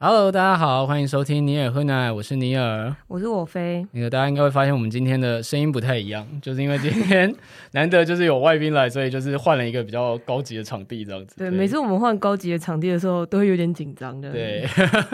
[0.00, 3.86] Hello，大家好，欢迎收听尼尔喝奶，我是尼尔，我是我飞。
[3.92, 7.32] 那个大家应该会发现我们今天的声音不太一样，就是因为今天
[7.72, 11.36] 难得就是有外宾来，所以就是换了一个比较高级的场地这样子。
[11.38, 14.32] 对，对每次我们换高级的场地的时候，都会有点紧张的。
[14.32, 14.66] 对，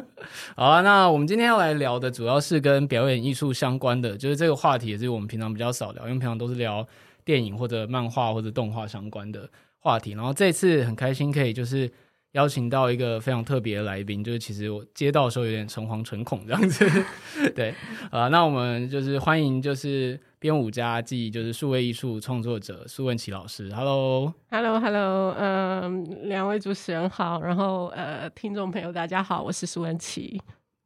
[0.57, 6.85] 好啊，那我们今天要来聊的主要是跟表演艺术相关的，就是这个话题也是我们平常比较少聊，因为平常都是聊
[7.23, 10.13] 电影或者漫画或者动画相关的话题。
[10.13, 11.89] 然后这次很开心可以就是。
[12.33, 16.89] 邀请到一个非常特别的来宾，就是其实我接到的时候有点诚惶诚恐这样子，
[17.57, 17.71] 对
[18.11, 30.41] 啊、呃，那我们就是欢迎就是编舞家暨就是数位艺术创作者苏文琪老师，Hello，Hello，Hello，嗯，两位主持人好，然后呃，听众朋友大家好，我是苏文琪。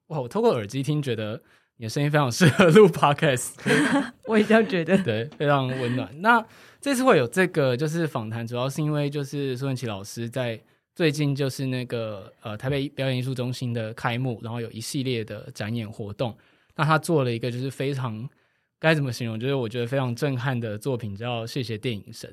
[0.06, 1.42] 哇，我透过耳机听，觉得
[1.76, 3.50] 你的声音非常适合录 Podcast，
[4.28, 6.08] 我也这样觉得，对，非常温暖。
[6.22, 6.42] 那
[6.80, 10.58] 这次会有这个就是访谈，主要是因为就是苏文琪老师在。
[10.94, 16.36] 最近就是那个呃台北表演艺术中心的开幕，然后有一系列的展演活动。
[16.76, 18.28] 那他做了一个就是非常
[18.78, 22.30] 该怎么形容，就是我觉得非常震撼的作品，叫《谢谢电影神》。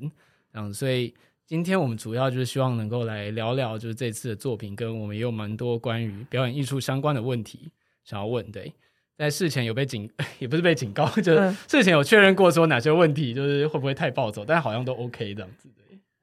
[0.52, 1.12] 嗯，所以
[1.46, 7.70] 今天我们主要就是希望能够来聊聊，就是这次的作品，跟我们也有蛮多关于表演艺术相关的问题
[8.04, 8.48] 想要问。
[8.52, 8.72] 对，
[9.16, 15.68] 在事前有被警， 也不是被警告，就是事前有确认过说哪些问题就是会不会太暴走，但好像都 OK 这样子。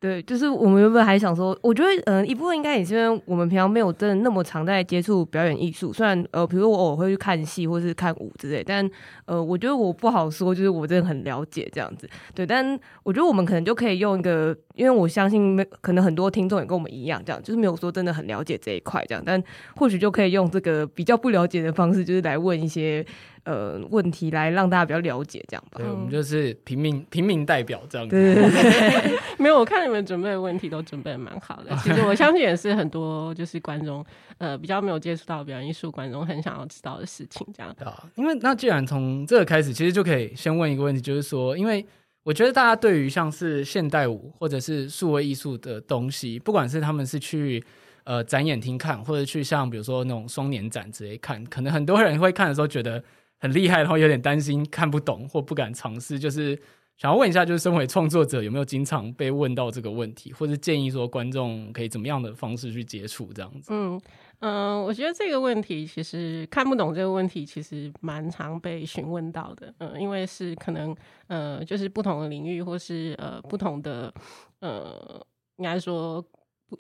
[0.02, 5.92] 对，就是我们原本还想说，我觉得，嗯、一部分应该也是因为我们平常没有真的那么常在接触表演艺术。
[5.92, 8.90] 虽然，呃，比如说我偶尔会去看戏或是看舞之类，但，
[9.26, 12.10] 呃，我觉得我不好说，就是我真的很了解这样子。
[12.34, 19.44] 对，但我觉得我们可能就可以用一个，因为我相信没可能很多听众也跟我们一样，这样就是没有说真的很了解这一块这样，但
[19.76, 23.06] 或许就可以用这个比较不了解的方式，就是来问一些。
[23.50, 25.80] 呃，问题来让大家比较了解，这样吧。
[25.80, 28.16] 对，我们就是平民平民代表这样子。
[28.16, 31.76] 对，对，对， 没有，我看你们准备的问题都准备的蛮好的。
[31.82, 34.06] 其实我相信也是很多就是观众，
[34.38, 37.76] 呃，比较没有接触到表演艺术观众很想要知道的事情，这样。
[37.76, 41.84] 对啊，因为那既然从这个开始，其实就可以先问一个问题，就是说，因为
[42.22, 47.64] 我觉得大家对于像是现代舞或者是数位艺术的东西，不管是他们是去
[48.04, 53.04] 呃展演厅看，或者去像比如说那种双年展之类看，可能很多人会看的时候觉得。
[53.40, 56.60] 很厉害，然后有点担心看不懂或不敢尝试，就是
[56.98, 63.72] 想要问一下，就是身为创作者有没有经常被问到这个问题，或者建议说观众可以怎么样的方式去接触这样子？
[63.74, 64.02] 嗯
[64.42, 70.96] 嗯、我觉得这个问题其实看不懂这个问题其实蛮常被询问到的，嗯、因为是可能
[71.28, 74.14] 呃就是不同的领域或是呃不同的
[74.60, 75.26] 呃
[75.58, 76.24] 应该说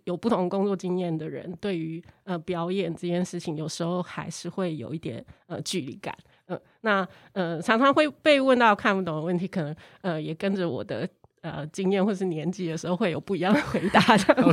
[0.03, 6.15] 有不同工作经验的人，对于呃表演这件事情，有时候还是会有一点呃距离感。
[6.49, 11.07] 呃，那呃，常常会被问到看不懂的问题，可能呃，也跟着我的
[11.41, 14.01] 呃经验或是年纪的时候，会有不一样的回答。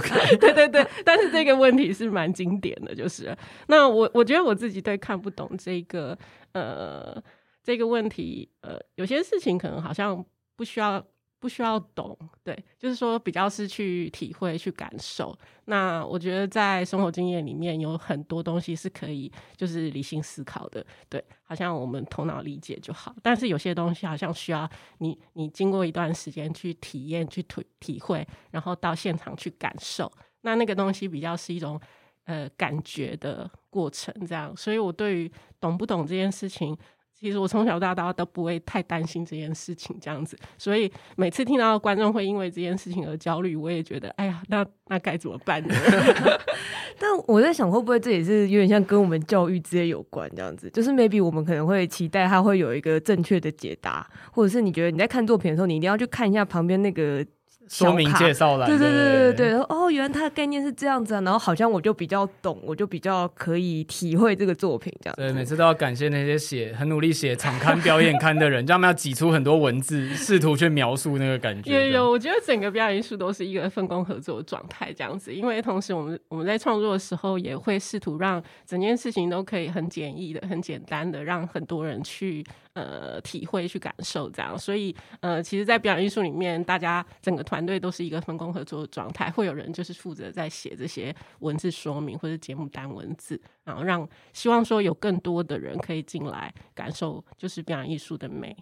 [0.38, 0.86] 对对对。
[1.04, 3.36] 但是这个问题是蛮经典的，就是
[3.68, 6.16] 那我我觉得我自己对看不懂这个
[6.52, 7.20] 呃
[7.62, 10.24] 这个问题，呃，有些事情可能好像
[10.54, 11.04] 不需要。
[11.38, 15.36] 不需要懂，对，就是说比较是去体会、去感受。
[15.66, 23.14] 那我觉得在生活经验里面有很多东西是可以就是理性思考的，对，好像我们头脑理解就好。
[23.22, 30.10] 但是有些东西好像需要你，你经过一段时间去体验、去体体会，然后到现场去感受。
[30.40, 31.80] 那那个东西比较是一种
[32.24, 34.56] 呃感觉的过程，这样。
[34.56, 36.76] 所以我对于懂不懂这件事情。
[37.18, 45.74] 其实我从小到大都不会太担心这件事情，这样子，所以每次听到观众会因为这件事情而焦虑，我也觉得，哎呀，那那该怎么办呢？
[47.00, 57.24] 但我在想，会不会这也是有点像跟我们教育之类有关，这样子，就是 maybe 我们可能会期待他会有一个正确的解答，或者是你觉得你在看作品的时候，你一定要去看一下旁边那个
[57.68, 65.16] 说明介绍来，对对对对对，哦，原来它的概念是这样子啊，然后好像我就比较懂，我就比较可以体会这个作品这样。
[65.16, 71.90] 对，每次都要感谢那些写很努力写场刊表演刊的人，叫他们要挤出很多文字，试图去描述那个感觉。
[71.90, 82.44] 有有，我觉得整个表演艺术都是一个分工合作的状态这样子，因为同时我们我们在创作的时候也会试图让整件事情都可以很简易的、很简单的让很多人去。
[82.76, 98.54] 呃，体会去感受这样，所以呃，其实，在表演艺术里面，大家整个团团队都是一个分工合作的状态，会有人就是负责在写这些文字说明或者节目单文字，然后让希望说有更多的人可以进来感受，就是表演艺术的美。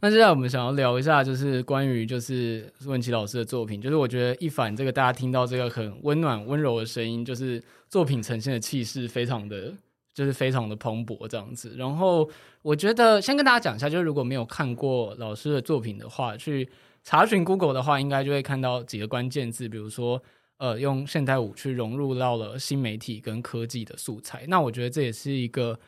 [0.00, 9.72] 那现在我们想要聊一下，就是关于就是苏文綺老师的作品，就是我觉得一凡这个大家听到这个很温暖温柔的声音，就是作品呈现的气势非常的。
[10.16, 12.26] 就是非常的蓬勃这样子，然后
[12.62, 16.66] 我觉得先跟大家讲一下，就是如果没有看过老师的作品的话，去
[17.06, 20.20] 查询 Google 的话，应该就会看到几个关键字，比如说
[20.56, 24.44] 呃，用现代舞去融入到了新媒体跟科技的素材。
[24.48, 25.78] 那我觉得这也是一个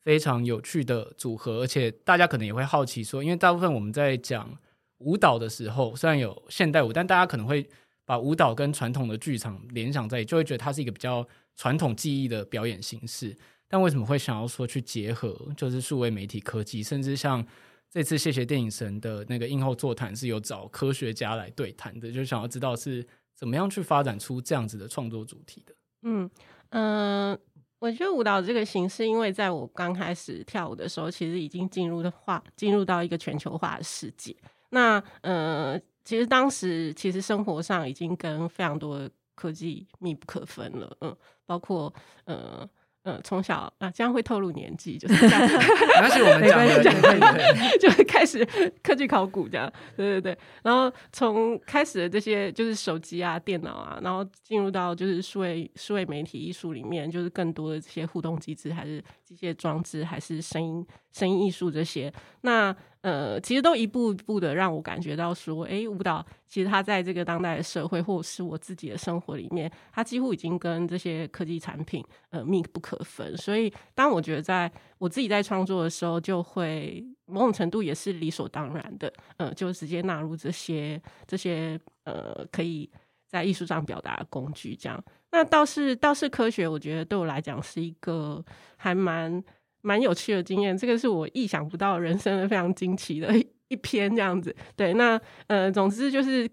[0.00, 4.50] 非常有趣的组合，而且大家可能也会好奇说，因为大部分我们在讲
[4.96, 7.68] 舞蹈的时候，虽然有现代舞，但大家可能会
[8.06, 13.36] 把舞蹈跟传统的剧场联想在一起，就会觉得它是一个比较传统技艺的表演形式。
[13.68, 17.46] 但为什么会想要说去结合，就是数位媒体科技，甚至像
[17.92, 25.74] 这次谢谢电影神的那个映后座谈是有找科学家来对谈的，就想要知道是怎么样去发展出这样子的创作主题的。
[26.00, 26.30] 嗯
[26.70, 27.38] 嗯、
[27.78, 34.34] 我觉得舞蹈这个形式，因为在我刚开始跳舞的时候，其实已经进入的话，进入到一个全球化的世界。
[34.70, 41.92] 那呃，其实当时其实生活上已经跟非常多的科技密不可分了，嗯，包括
[42.24, 42.66] 呃。
[43.04, 45.40] 嗯，从小啊，这样会透露年纪，就是这样。
[45.48, 48.46] 没关系，我们讲的就会开始
[48.82, 50.38] 科技考古这样，对对对。
[50.62, 62.12] 然后从开始的这些就是手机啊、电脑啊，然后进入到就是数位数位媒体艺术里面，就是更多的这些互动机制，还是机械装置，还是声音声音艺术这些。
[62.40, 73.36] 那呃，其实都一步一步的让我感觉到说，哎，舞蹈其实它在这个当代的社会，或者是我自己的生活里面，它几乎已经跟这些科技产品呃密不可分。
[73.36, 82.88] 所以，当我觉得在我自己在创作的时候，就会某种程度也是理所当然的，呃，就直接纳入这些这些呃可以
[83.26, 84.76] 在艺术上表达的工具。
[84.76, 88.44] 这样，那倒是倒是科学，我觉得对我来讲是一个
[88.76, 89.42] 还蛮。
[89.82, 93.32] 蛮有趣的经验，这个是我意想不到人生的非常惊奇的
[93.68, 94.54] 一篇这样子。
[94.74, 96.48] 对，那呃，总之就是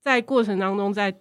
[0.00, 1.18] 在过程当中在，在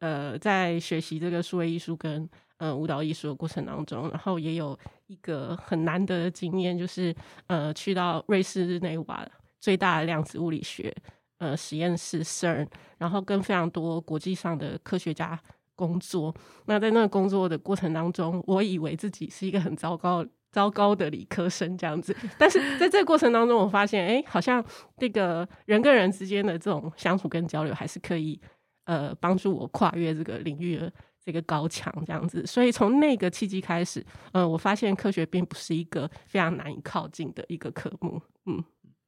[0.00, 2.28] 呃在学习这个数位艺术跟
[2.58, 7.14] 呃舞蹈艺术的过程当中，然后也有一个很难得的经验，就是
[7.46, 9.26] 呃去到瑞士日内瓦
[9.58, 10.94] 最大的量子物理学
[11.38, 12.68] 呃实验室 CERN，
[12.98, 15.40] 然后跟非常多国际上的科学家
[15.74, 16.34] 工作。
[16.66, 20.26] 那在那个工作的过程当中，我以为自己是一个很糟糕。
[20.52, 24.64] 糟糕的理科生这样子， 但是在这个过程当中，我发现，哎、好像
[24.98, 28.38] 这个人跟人之间的这种相处跟交流，还是可以
[28.84, 30.92] 呃帮助我跨越这个领域的
[31.24, 32.46] 这个高墙这样子。
[32.46, 34.00] 所以从那个契机开始，
[34.32, 38.20] 嗯、呃，我发现科学并不是一个非常难以靠近的一个科目。
[38.44, 38.62] 嗯，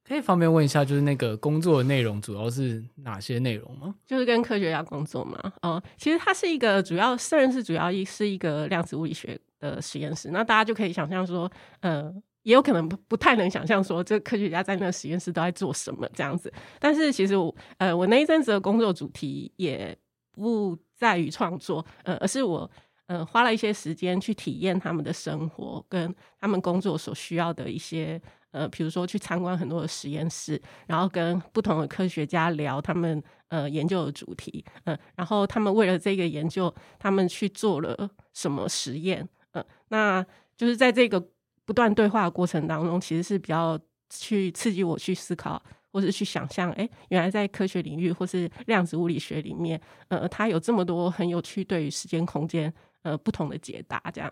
[0.07, 3.95] 可以方便问一下，就是那个工作的内容主要是哪些内容吗？
[4.05, 5.53] 就是跟科学家工作嘛。
[5.61, 9.39] 哦、其实它是一个主要，虽然是主要一是一个量子物理学。
[9.57, 11.49] 的实验室，那大家就可以想象说，
[11.79, 12.13] 呃，
[12.43, 16.53] 也有可能不不太能想象说，这科学家在那个实验室都在做什么这样子。
[16.77, 17.33] 但是其实，
[17.77, 19.97] 呃，我那一阵子的工作主题也
[20.33, 22.69] 不在于创作，呃，而是我，
[23.07, 28.21] 呃，花了一些时间去体验他们的生活跟他们工作所需要的一些，
[28.55, 39.27] 呃，比如说去参观很多的实验室，然后跟不同的科学家聊他们呃研究的主题，嗯、呃，然后他们为了这个研究，他们去做了什么实验。
[39.51, 40.25] 嗯、呃，那
[40.55, 41.21] 就是在这个
[41.65, 43.77] 不断对话的过程当中，其实是比较
[44.09, 54.31] 去刺激我去思考，或是去想象，哎，原来在科学领域或是量子物理学里面，呃，它有这么多很有趣对于时间空间呃不同的解答，这样。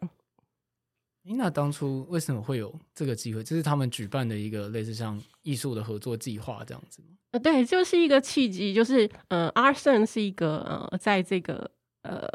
[1.24, 3.44] 那当初为什么会有这个机会？
[3.44, 7.08] 这是他们举办的一个类似像艺术的合作计划这样子吗？
[7.32, 10.60] 呃，对，就是一个契机，就是呃，ArtCERN 是一个
[10.92, 11.72] 呃，在这个
[12.04, 12.28] 呃。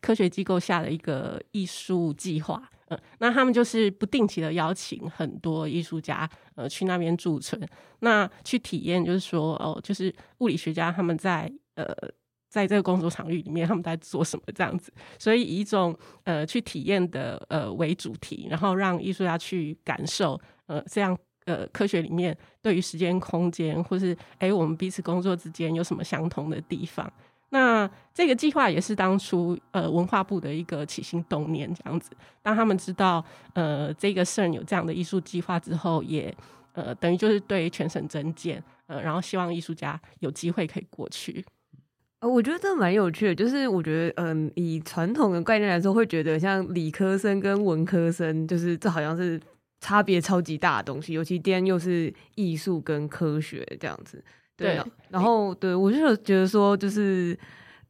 [0.00, 7.64] 科学机构下的一个艺术计划，呃，那他们就是不定期的邀请很多艺术家，呃，去那边驻村，
[8.00, 11.86] 那去体验，就是说，哦，就是物理学家他们在呃，
[12.52, 21.16] 在这个工作场域里面，他们在做什么这样子，所以以一种呃去体验的呃为主题，然后让艺术家去感受，呃，这样
[21.46, 27.10] 呃科学里面对于时间、空间，或是哎我们彼此工作之间有什么相同的地方。
[27.48, 32.10] 那这个计划也是当初呃文化部的一个起心动念，这样子。
[32.42, 36.36] 当他们知道呃这个 CERN 有这样的艺术计划之后，也
[36.74, 41.42] 呃等于就是对全省增建，呃，然后希望艺术家有机会可以过去。
[42.22, 49.40] 呃，我觉得这蛮有趣的，就是我觉得嗯，以传统的概念来说，会觉得像理科生跟文科生，就是这好像是
[49.80, 54.22] 差别超级大的东西，尤其今天又是艺术跟科学这样子。
[54.56, 57.36] 对，对，然后对我就觉得说，就是。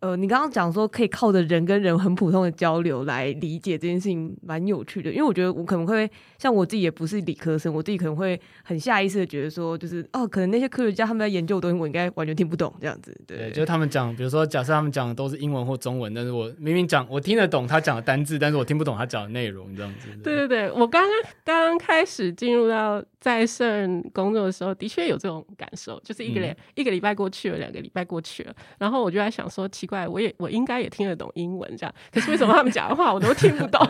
[0.03, 5.09] 呃，你刚刚讲说可以靠着人跟人很普通的交流来理解这件事情，蛮有趣的。
[5.13, 13.17] 因为我觉得我可能会像我自己也不是理科生，我自己可能会很下意识的觉得说，就是哦，可能那些科学家他们在研究的东西，我应该完全听不懂这样子。
[13.29, 20.09] 对，对就是他们讲，比如说假设他们讲的都是英文或中文，但是我明明讲我听得懂他讲的单字，但是我听不懂他讲的内容这样子。
[20.25, 21.11] 对对对，我刚刚
[21.45, 33.87] 刚刚开始进入到在 CERN 工作的时候，的确有这种感受，就是一个礼、嗯、一个礼拜过去了，两个礼拜过去了，然后我就在想说，奇怪，我也我应该也听得懂英文这样，可是为什么他们讲的话我都听不懂？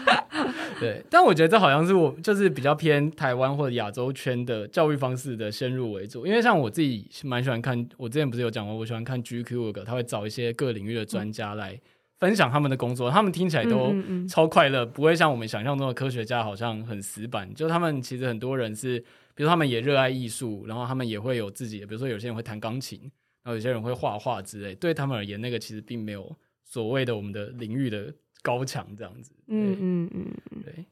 [0.78, 11.80] 对，但我觉得这好像是我就是比较偏台湾或者亚洲圈的教育方式的深入为主，因为像我自己蛮喜欢看，我之前不是有讲过，我喜欢看 GQ 的，他会找一些各领域的专家来
[12.18, 13.94] 分享他们的工作，他们听起来都
[14.28, 18.98] 超快乐，不会像我们想象中的科学家好像很死板，就他们其实很多人是，
[19.34, 23.00] 比如他们也热爱艺术，然后他们也会有自己的，比如说有些人会弹钢琴。
[23.42, 26.34] 然后有些人会画画之类，对他们而言，那个其实并没有
[26.64, 29.32] 所谓的我们的领域的高强这样子。
[29.48, 30.86] 嗯嗯嗯，对。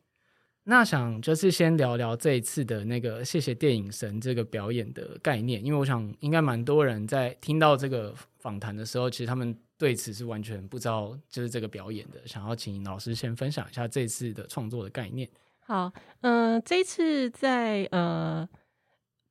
[0.65, 12.21] 那想就是先聊聊这一次的那个“谢谢电影神”这个表演的概念，因为我想应该蛮多人在听到这个访谈的时候，其实他们对此是完全不知道就是这个表演的。
[12.27, 15.29] 想要请老师先分享一下这次的创作的概念。
[15.61, 18.49] 好，嗯、呃，这一次在呃。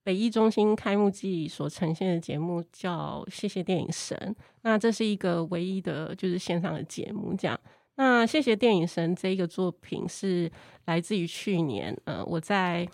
[0.10, 4.18] 北艺中心开幕季所呈现的节目叫《谢谢电影神》，
[4.63, 7.32] 那这是一个唯一的就是线上的节目。
[7.38, 7.60] 这样，
[7.94, 10.51] 那《谢谢电影神》这一个作品是
[10.86, 12.89] 来自于去年呃我在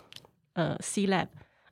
[0.56, 1.28] 呃 C Lab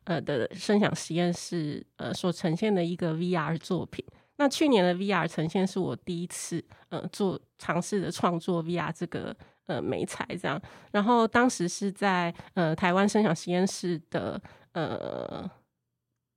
[0.05, 4.05] 呃的声响实验室呃所呈现的一个 VR 作品。
[4.37, 9.35] 那去年的 VR 呈现是我第一次呃做尝试的创作 VR 这个
[9.65, 10.61] 呃美材这样，
[10.93, 14.41] 然后当时是在呃台湾声响实验室的。
[14.73, 15.49] 呃，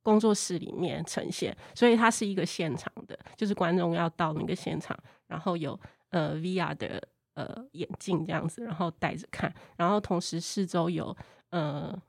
[0.03, 5.79] 工作室里面呈现，所以它是一个现场的，就是观众要到那个现场，然后有
[6.11, 7.03] 呃 VR 的
[7.35, 11.17] 呃眼镜这样子，然后戴着看，然后同时四周有
[11.51, 12.01] 呃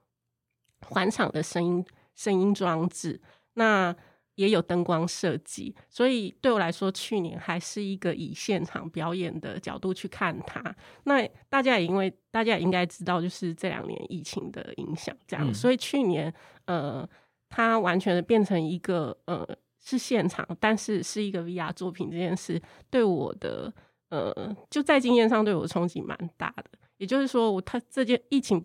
[0.87, 3.19] 环场的声音声音装置，
[3.53, 3.95] 那
[4.37, 10.75] 也有灯光设计，所以对我来说，去年还是一个以现场表演的角度去看它。
[11.03, 12.11] 那大家也因为。
[12.29, 16.31] 大家也应该知道，就是这两年疫情的影响，这样，嗯、所以去年，
[16.65, 17.07] 呃，
[17.49, 19.43] 它完全的变成一个，呃，
[19.83, 23.73] 是现场，但是是一个 VR 作品这件事，对我的，
[24.09, 26.65] 呃，就在经验上对我的冲击蛮大的。
[26.97, 28.63] 也就是说，我它这件疫情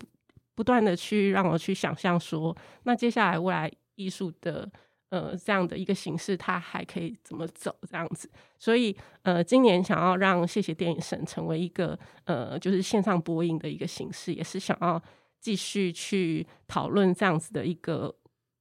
[0.55, 4.71] 不断的去让我去想象说，那接下来未来艺术的。
[5.13, 7.77] 呃，这样的一个形式，它还可以怎么走？
[7.87, 14.99] 这样子，所以呃，今年想要让谢谢电影神成为一个呃，就是线上播映的一个形式，也是想要
[15.39, 18.15] 继续去讨论这样子的一个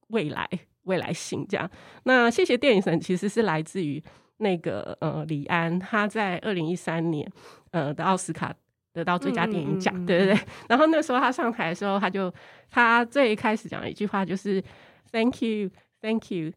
[0.08, 0.46] 未来
[0.82, 1.46] 未来性。
[1.48, 1.70] 这样，
[2.04, 4.04] 那谢谢电影神其实是来自于
[4.36, 7.26] 那个呃李安，他在二零一三年
[7.70, 8.54] 呃的奥斯卡
[8.92, 10.40] 得到最佳电影奖，嗯嗯嗯嗯对对对。
[10.68, 12.30] 然后那时候他上台的时候，他就
[12.68, 14.62] 他最开始讲的一句话就是
[15.10, 15.70] “Thank you”。
[16.02, 16.52] Thank you,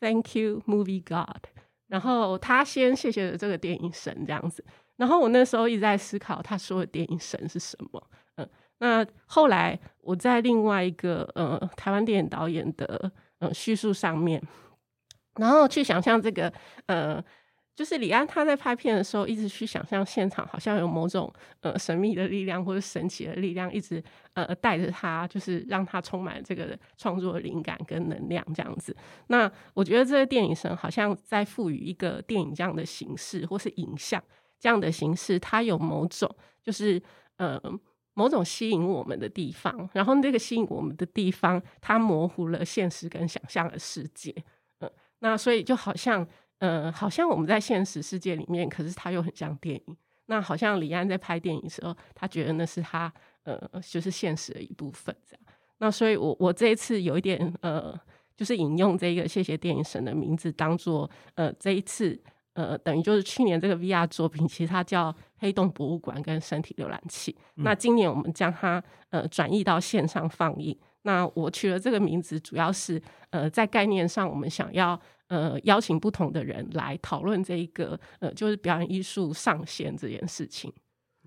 [0.00, 1.44] thank you, movie God。
[1.86, 4.64] 然后他先谢谢了这个电影神这样子。
[4.96, 8.02] 然后我那时候一直在思考，他说的电影神是什么？
[8.36, 8.48] 嗯，
[8.78, 14.42] 那后来我在另外一个呃台湾电影导演的呃叙述上面，
[15.34, 16.52] 然后去想象这个
[16.86, 17.22] 呃。
[17.76, 21.30] 就是李安他在拍片的时候，一直去想象现场好像有某种
[21.60, 24.02] 呃神秘的力量或者神奇的力量，一直
[24.32, 28.96] 呃带着他，就是让他充满这个创作灵感跟能量这样子。
[29.26, 34.24] 那我觉得这个电影神好像在赋予一个电影这样的形式，或是影像
[34.58, 37.00] 这样的形式，它有某种就是
[37.36, 37.60] 呃
[38.14, 39.86] 某种吸引我们的地方。
[39.92, 44.34] 然后那个吸引我们的地方，它模糊了现实跟想象的世界。
[44.80, 46.26] 嗯，那所以就好像。
[46.58, 49.96] 呃，好像我们在现实世界里面，可是它又很像电影。
[50.28, 53.12] 那好像李安在拍电影的时候，他觉得那是他
[53.44, 53.56] 呃，
[53.88, 55.56] 就是现实的一部分这样。
[55.78, 57.96] 那所以我，我我这一次有一点呃，
[58.34, 62.20] 就是引用这个谢谢电影神的名字，当做呃这一次
[62.54, 67.36] 呃，等于就是去年这个 VR 作品，其实它叫黑洞博物馆跟身体浏览器。
[67.54, 70.76] 嗯、那今年我们将它呃转移到线上放映。
[71.02, 80.72] 那我取了这个名字，主要是呃，在概念上，我们想要呃邀请不同的人来讨论这一个呃，就是表演艺术上线这件事情。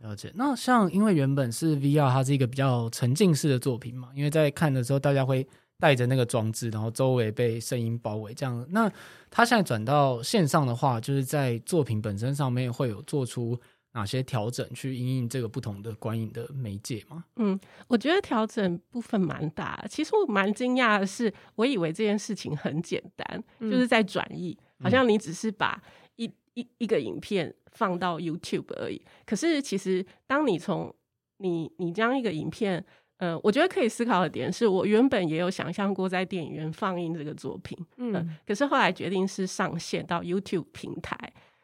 [0.01, 0.31] 了解。
[0.35, 5.45] 那像因为原本是 VR，它是一个比较沉浸式的作品嘛，因为在看的时候，大家会
[5.77, 8.65] 带着那个装置，然后周围被声音包围，这样。
[8.69, 8.91] 那
[9.29, 13.59] 它现在转到线上的话，就是在作品本身上面会有做出。
[13.93, 17.25] 哪些调整去因应这个不同的观影的媒介吗？
[17.37, 19.83] 嗯，我觉得调整部分蛮大。
[19.89, 25.81] 其实我蛮惊讶的是，我以为这件事情很简单，嗯、就是在转译，好像你只是把
[26.17, 29.01] 一一一个影片放到 YouTube 而已。
[29.25, 30.93] 可是其实，当你从
[31.37, 32.85] 你你将一个影片，
[33.17, 41.17] 呃，我觉得可以思考的点是，我原本也有想象过在电影院放映这个作品，嗯、呃，可是后来决定是上线到 YouTube 平台。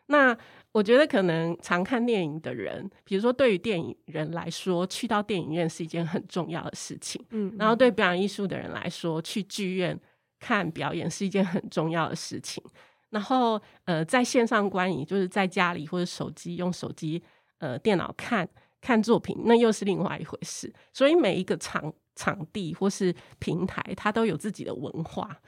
[0.08, 0.38] 那
[0.76, 7.24] 我觉得可能常看电影的人，比如说对于电影人来说，去到电影院是一件很重要的事情。
[7.30, 9.98] 嗯，然后对表演艺术的人来说，去剧院
[10.38, 12.62] 看表演是一件很重要的事情。
[13.10, 17.24] 然后呃，在线上观影，就是在家里或者手机用手机
[17.60, 18.46] 呃电脑看
[18.82, 20.74] 看作品，那又是另外一回事。
[20.92, 25.40] 所以每一个场场地或是平台，它都有自己的文化。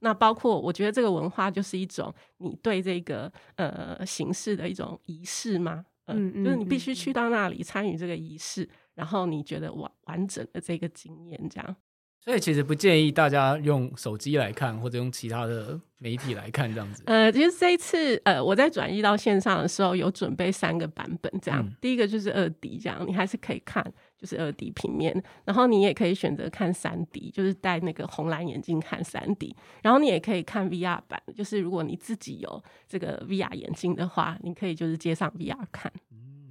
[0.00, 5.84] 那包括，我觉得这个文化就是一种你对这个呃形式的一种仪式吗？
[6.06, 11.76] 呃、嗯，嗯，就是你必须去到那里参与这个仪式，然后你觉得完完整的这个经验这样。
[12.22, 17.02] 所以其实不建议大家用手机来看，或者用其他的媒体来看这样子。
[17.06, 21.62] 呃，其实这一次呃我在转移到线上的时候，有准备三个版本这样。
[21.64, 23.82] 嗯、第一个就是二 D 这样，你还是可以看。
[24.20, 35.90] 就是二 D 平面，然后你也可以选择看三 D，就是戴那个红蓝眼镜看三 D，然后你也可以看 VR 版，就是如果你自己有这个 VR 眼镜的话，你可以就是接上 VR 看。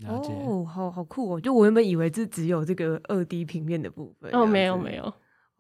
[0.07, 1.41] 哦，好好酷哦！
[1.41, 4.31] 就我原本以为是只有这个二 D 平面的部分。
[4.33, 5.13] 哦，没有没有。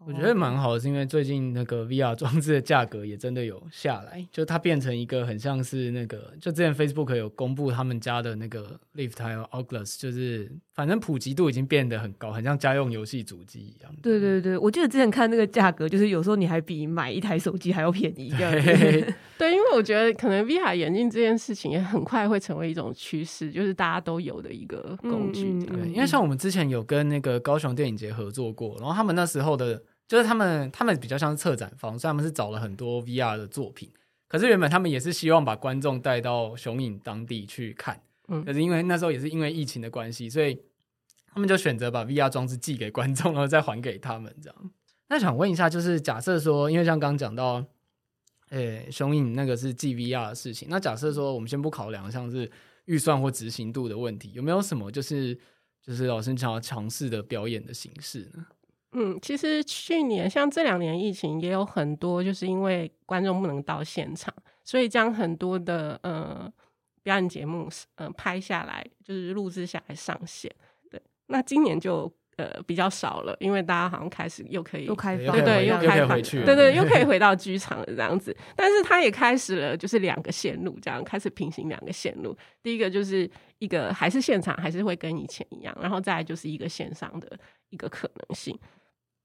[0.05, 13.93] 我觉得蛮好的，是因为最近那个 VR 装置的价格也真的有下来，就它变成一个很像是那个，就之前 Facebook 有公布他们家的那个 Lift 还有 Oculus，就是反正普及度已经变得很高，很像家用游戏主机一样。
[14.01, 18.29] 对对对，我记得之前看那个价格，就是有时候你还比买一台手机还要便宜。
[18.29, 25.61] 对， 对，因为我觉得可能 VR 眼镜这件事情也很快会成为一种趋势，就是大家都有的一个工具。
[25.65, 29.79] 对，因为像我们之前有跟那个高雄电影节合作过，然后他们那时候的。
[30.09, 33.87] 就是他们，他们比较像是策展方，所以他们是找了很多 VR 的作品。
[34.27, 40.59] 可是原本他们也是希望把观众带到雄影当地去看，嗯，可是因为那时候也是因为疫情的关系，所以
[41.31, 44.71] 他们就选择把 VR 装置寄给观众，然后再还给他们这样。
[45.09, 47.63] 那想问一下，就是假设说，因为像刚刚讲到，
[48.49, 52.51] 诶、欸，雄影那个是寄 VR 的事情，那假设说我们先不考量像是
[52.85, 55.35] 预算或执行度的问题，有没有什么就是
[55.83, 58.45] 就是老师想要尝试的表演的形式呢？
[58.93, 66.51] 嗯，其实去年像这两年疫情也有很多，就是因为观众不能到现场，所以将很多的呃
[67.03, 70.51] 表演节目呃拍下来，就是录制下来上线。
[70.89, 78.35] 对，那今年就呃比较少了，因为大家好像开始又可以又开放，对对，又开放，对对，又可以回 到剧场了这样子。
[78.55, 82.35] 但是它也开始了，就是两个线路这样开始平行两个线路。
[82.63, 88.57] 第一个就是一个还是现场，还是会跟以前一样，然后再来就是一个线上的一个可能性。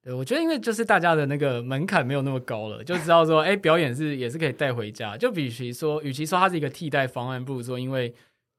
[0.05, 5.17] 对，我觉得因为就是大家的那个门槛没有那么高了，就知道说，哎，表演是也是可以带回家。
[5.17, 8.15] 就比起说，与其说它是一个替代方案，不如说因为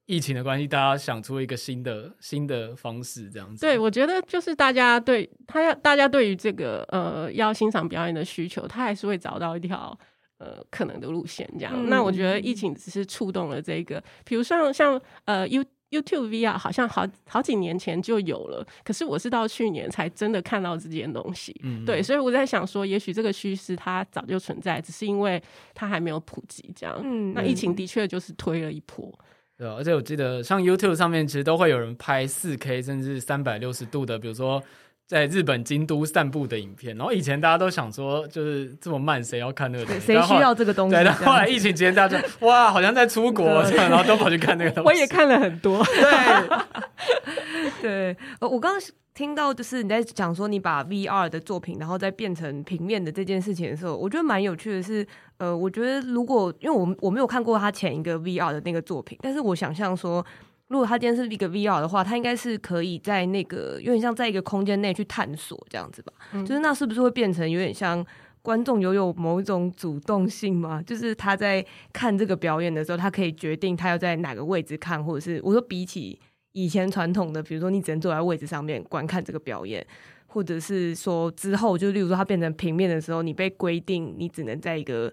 [0.08, 3.62] 疫情的关系，大家想出一个新的新的方式这样子。
[3.62, 9.95] 对，我觉得就是大家对他要大家对于这个呃要欣赏表演的需求，他还是会找到一条
[10.39, 11.71] 呃可能的路线这样。
[11.75, 15.63] 嗯、那我觉得疫情只是触动了这个，比如像像呃 U。
[15.95, 21.55] YouTube VR 好像好好几年前就有了，可是我是到去年才真的看到这件东西。
[21.63, 25.41] 嗯，对，所以我在想说，也许这个趋势它早就存在，只是因为
[25.73, 26.99] 它还没有普及这样。
[27.03, 29.13] 嗯，那疫情的确就是推了一波。
[29.58, 34.62] 对，而且我记得像 YouTube 上面其实都会有人拍四 K 甚至三百六十度的，比如说。
[35.08, 40.02] 在日本京都散步的影片，然后以前大家都想说，就是这么慢，谁要看那个东西？
[40.02, 40.96] 谁需要这个东西？
[40.96, 44.88] 对，但后来疫情期间，大家就哇，好像在出国这样，然后都跑去看那个东西。
[44.89, 45.84] 我也看了很多。
[45.86, 48.82] 对， 对，我刚刚
[49.13, 55.06] 听到就是你在讲说你把 VR 的作品，然后再变成平面的这件事情的时候，我觉得蛮有趣的是，
[55.38, 60.26] 呃，我觉得如果因为我我没有看过他前一个 VR 的那个作品，但是我想象说。
[60.67, 66.13] 如果他今天是一个 VR 的话，他应该是可以在那个有点像在一个空间内去探索这样子吧？
[66.34, 68.06] 嗯、就是那是不是会变成有点像
[68.41, 70.82] 观众有有某一种主动性吗？
[70.82, 76.19] 就是他在看这个表演的时候，他可以决定他要在哪个位置看，或者是我说比起
[76.54, 79.86] 以前传统的，比如说你只能坐在位置上面观看这个表演。
[80.28, 85.10] 或者是说之后，就例如说它变成平面的时候，你被规定你只能在一个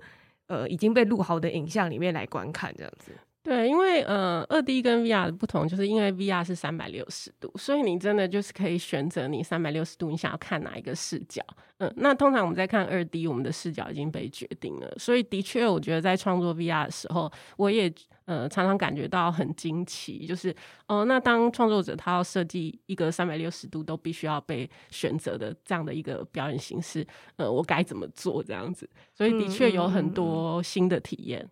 [0.48, 3.12] 呃已经被录好的影像里面来观看这样子。
[3.44, 11.42] 对，因为呃，二 D 跟 VR 的不同，就是因为 VR 是三百六十度，所以你真的就是可以选择你三百六十度你想要看哪一个视角。
[11.78, 17.92] 嗯，那通常我们在看二 D，我们的视角已经被决定了，所以的确，我觉得在创作 VR 的时候，我也
[18.26, 20.50] 呃常常感觉到很惊奇，就是
[20.86, 28.88] 哦、呃，那当创作者他要设计一个三百六十度都必须要被选择的这样的一个表演形式，呃，我该怎么做这样子？
[29.12, 31.40] 所以的确有很多新的体验。
[31.40, 31.50] 嗯嗯嗯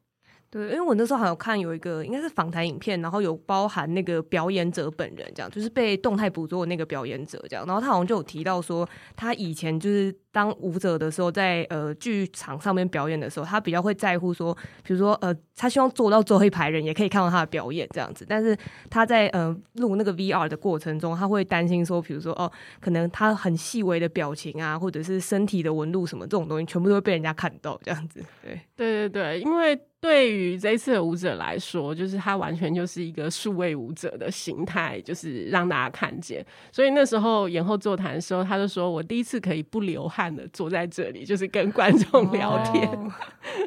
[0.51, 18.57] 对，因为我那时候好像看有一个应该是访谈影片，然后有包含那个表演者本人，这样就是被动态捕捉那个表演者这样，然后他好像就有提到说，他以前就是当舞者的时候在，呃剧场上面表演的时候，他比较会在乎说，比如说呃，他希望坐到最后一排人也可以看到他的表演这样子，但是
[18.89, 28.25] 他在呃录那个 VR 的过程中，他会担心说，比如说哦，可能他很细微的表情啊，或者是身体的纹路什么这种东西，全部都会被人家看到这样子。
[28.43, 29.79] 对，对对对，因为。
[30.01, 36.43] 对于这一次的舞者来说，就是他完全就是一个数位舞者的形态，就是让大家看见。
[36.73, 42.87] 所以那时候演后座谈的时候，他就说：“我第一次可以不流汗的坐在这里，就是跟观众聊天。
[42.91, 43.13] 哦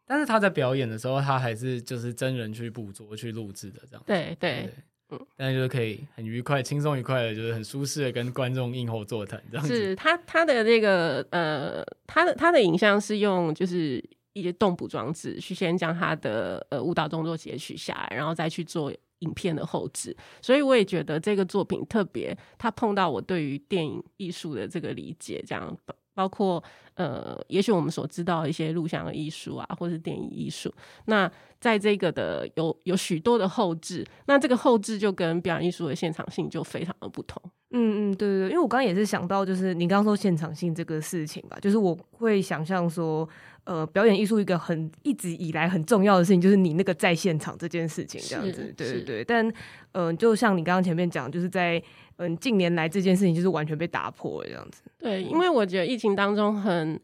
[0.06, 4.04] 但是他在表演的时候，他还是就是真人去捕捉、去录制的这样。
[4.06, 4.70] 对对，
[5.10, 9.74] 嗯，但是就是可以很愉快、轻松愉快的，就是很舒适的跟观众映后座谈这样子。
[9.74, 14.04] 是他他的那个呃，他的他的影像是用就是。
[14.34, 20.16] 一些动捕装置去先将他的呃舞蹈动作截取下来，然后再去做影片的后置。
[20.42, 25.78] 所以我也觉得这个作品特别，它碰到我对于电影艺术的这个理解，这样
[26.14, 26.64] 包括
[26.96, 30.74] 呃，也许我们所知道一些录像的艺术啊，或是电影艺术。
[31.06, 37.42] 那在这个的有有许多的后置，那这个后置就跟表演艺术的现场性就非常的不同。
[37.78, 43.28] 嗯嗯，对对对，因为我刚刚也是想到，就是你刚刚说现场性这个事情吧，就是我会想象说。
[43.68, 49.24] 呃，表演艺术一个很一直以来很重要的事情，就是你那个在现场这件事情，这样子，对对对。
[49.26, 49.46] 但，
[49.92, 51.78] 嗯、呃，就像你刚刚前面讲，就是在
[52.16, 54.84] 嗯、呃、近年来这件事情就是完全被打破了这样子。
[54.98, 56.98] 对，因为我觉得疫情当中很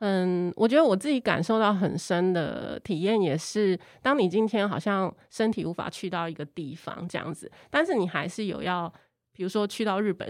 [0.00, 8.92] 很，我觉得我自己感受到很深的体验，也是当你今天好像身体无法去到一个地方这样子，但是你还是有要。
[9.38, 10.28] 比如说去到日本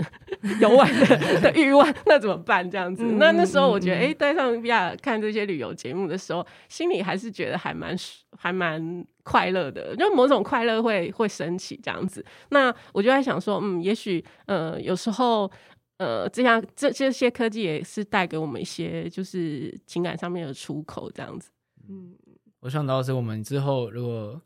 [0.61, 2.71] 游玩的的欲望，那怎么办？
[2.71, 7.97] 这样子，那那时候我觉得，哎、欸，戴上 VR 看这些旅游节目的时候，心里还是觉得还蛮
[8.37, 12.23] 还蛮快乐的，就某种快乐会会升起这样子。
[12.51, 15.51] 那我就在想说，嗯，也许呃，有时候
[15.97, 21.49] 呃，这样这这些科技也是带给我们一些就是情感上面的出口这样子。
[21.89, 22.13] 嗯，
[22.61, 24.39] 我想到是我们之后如果。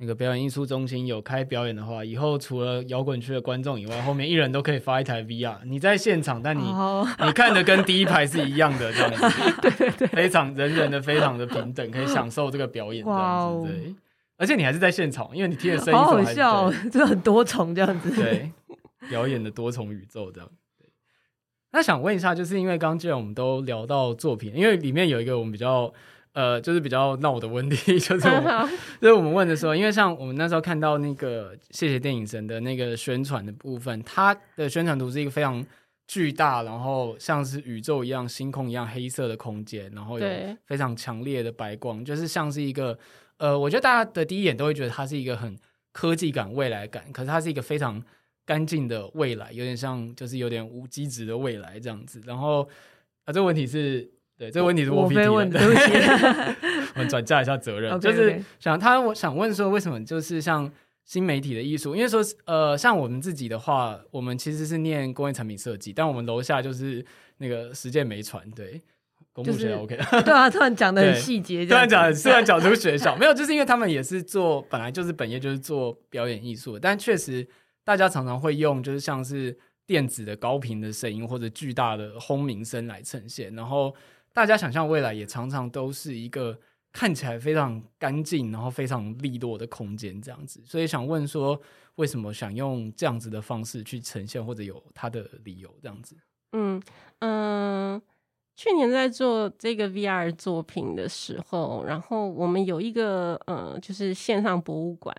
[0.00, 5.56] 那个表演艺术中心有开表演的话，以后除了摇滚区的观众以外，后面一人都可以发一台 VR。
[5.64, 7.04] 你在现场，但你、oh.
[7.26, 9.20] 你看的跟第一排是一样的，这样子，
[9.60, 13.72] 对对对，非常人人的非常的平等，可以享受这个表演这样子。
[13.72, 13.94] 对，
[14.36, 18.08] 而且你还是在现场，因为你听的声音好好笑，就很多重这样子。
[18.14, 18.52] 对，
[19.10, 20.48] 表演的多重宇宙这样。
[21.72, 25.92] 那想问一下，就是因为刚刚既然我们都聊到作品，因为里面有一个我们比较。
[26.32, 28.28] 呃，就是比较闹的问题， 就是
[29.00, 35.64] 就是我们问的时候，因为像我们那时候看到那个《谢谢电影神》的那个宣传的部分，它的宣传图是一个非常
[36.06, 40.26] 巨大，然后像是宇宙一样、星空一样黑色的空间，然后有
[40.66, 42.96] 非常强烈的白光，就是像是一个
[43.38, 45.58] 呃，我觉得大家的第一眼都会觉得它是一个很
[45.92, 48.00] 科技感、未来感，可是它是一个非常
[48.46, 52.20] 干净的未来，有点像就是有点无机质的未来这样子。
[52.24, 52.62] 然后
[53.24, 54.08] 啊，这个问题是。
[54.38, 55.38] 对，这个问题是我提的， 我
[57.00, 57.92] 们转嫁一下责任。
[57.92, 58.00] okay, okay.
[58.00, 60.70] 就是想他，我想问说，为什么就是像
[61.04, 61.96] 新媒体的艺术？
[61.96, 67.04] 因为说，呃，像我们自己的话，我们其实是念工业产品设计，但我们楼下就是
[67.38, 68.80] 那个实践媒传，对，
[69.32, 69.96] 公务学 OK。
[69.96, 77.44] 对啊，突然讲的很细节，突然讲，突然讲出学校没有，就是因为他们也是做，本来就是本业就是做表演艺术，但确实
[77.82, 83.92] 大家常常会用，就是像是电子的高频的声音或者巨大的轰鸣声来呈现，然后。
[84.38, 86.56] 大家想象未来也常常都是一个
[86.92, 91.60] 看起来非常干净，然后非常利落的空间这样子，所以想问说，
[91.96, 96.16] 为什么想用这样子的方式去呈现，或者有它的理由这样子？
[96.52, 96.80] 嗯
[97.18, 98.00] 嗯、
[98.54, 105.12] 去年在做这个 VR 作品的时候，然后我们有一个呃，就是线上博物馆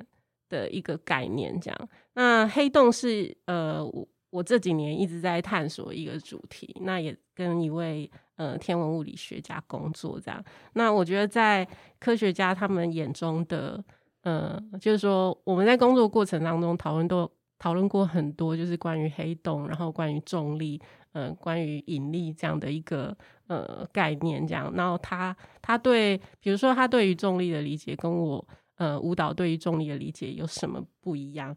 [0.47, 1.89] 的一个概念，这样。
[2.13, 8.09] 那黑洞是呃，我我这几年一直在探索一个主题，那也跟一位。
[8.39, 11.67] 呃，天文物理学家工作这样，那我觉得在
[11.99, 13.83] 科学家他们眼中的，
[14.21, 23.13] 呃，就是说我们在工作过程当中讨论都讨论过很多，就是关于黑洞，然后关于重力，呃，关于引力这样的一个
[23.47, 24.71] 呃概念，这样。
[24.73, 28.47] 然后他他对，比如说他对于重力的理解，跟我
[28.77, 31.53] 呃舞蹈对于重力的理解有什么不一样？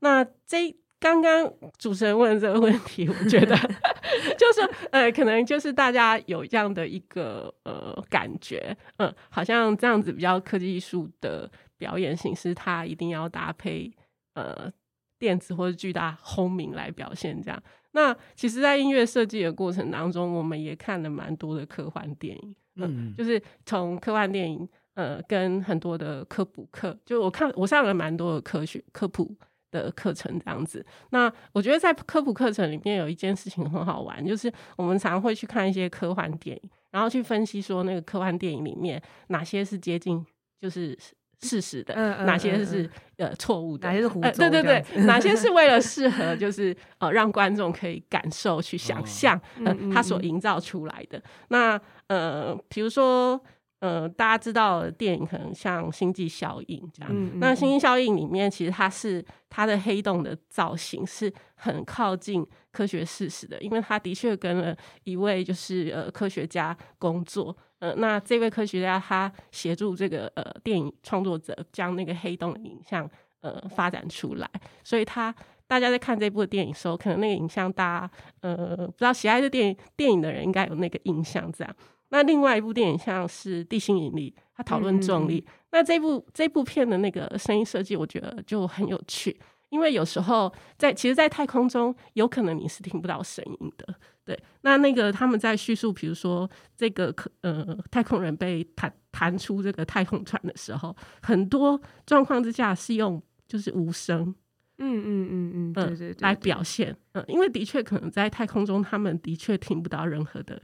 [0.00, 3.56] 那这刚刚主持人问的这个问题，我觉得
[4.38, 13.92] 就是呃，可能就是大家有这样的一个呃感觉，嗯、呃，好像这样子比较科技艺术的表演形式，它一定要搭配
[14.34, 14.72] 呃。
[15.18, 29.34] 电子或者巨大轰鸣来表现这样，那其实，在音乐设计的过程当中，我们也看了蛮多的科幻电影，嗯，就是从科幻电影，呃，跟很多的科普课，就我看我上了蛮多的科学科普
[29.70, 30.84] 的课程这样子。
[31.10, 40.24] 那我觉得在科普课程里面有一件事情很好玩，就是我们常会去看一些科幻电影，然后去分析说那个科幻电影里面哪些是接近，
[40.60, 40.98] 就是。
[41.42, 44.32] 事实的，嗯嗯、哪些是、嗯嗯、呃错误的，哪些是胡诌、呃？
[44.32, 51.22] 对对对，哪些是为了适 合，就是呃让观众可以感受去想象，呃他所营造出来的。
[51.48, 53.38] 那呃，比如说
[53.80, 67.56] 呃，大家知道的电影可能像《星际效应》这样，嗯嗯、那《星际效应》里面其实它是它的黑洞的造型是很靠近科学事实的，因为他的确跟了一位就是呃科学家工作。
[67.78, 73.08] 呃，那这位科学家他协助这个呃电影创作者将那个黑洞的影像
[73.42, 74.50] 呃发展出来，
[74.82, 75.34] 所以他
[75.66, 78.10] 大家在看这部电影的时候，可能那个影像大家
[78.40, 81.76] 呃不知道喜爱这电影电影的人应该有那个印象这样。
[82.08, 85.44] 那另外一部电影像是《地心引力》，它讨论重力。
[85.46, 89.38] 嗯、那这部这部片的那个声音设计，我觉得就很有趣，
[89.70, 93.94] 因为有时候在其实，在太空中有可能你是听不到声音的。
[94.24, 104.34] 对，那那个他们在叙述，比如说这个呃太空人被弹弹出这个太空船的时候，很多状况之下是用就是无声，
[104.78, 110.60] 嗯嗯嗯嗯，对对对，来表现，嗯，因为的确可能在太空中，他们的确听不到任何的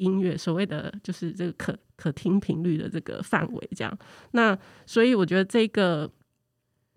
[0.00, 3.98] 音乐，所谓的就是这个可可听频率的这个范围这样。
[4.32, 6.10] 那所以我觉得这个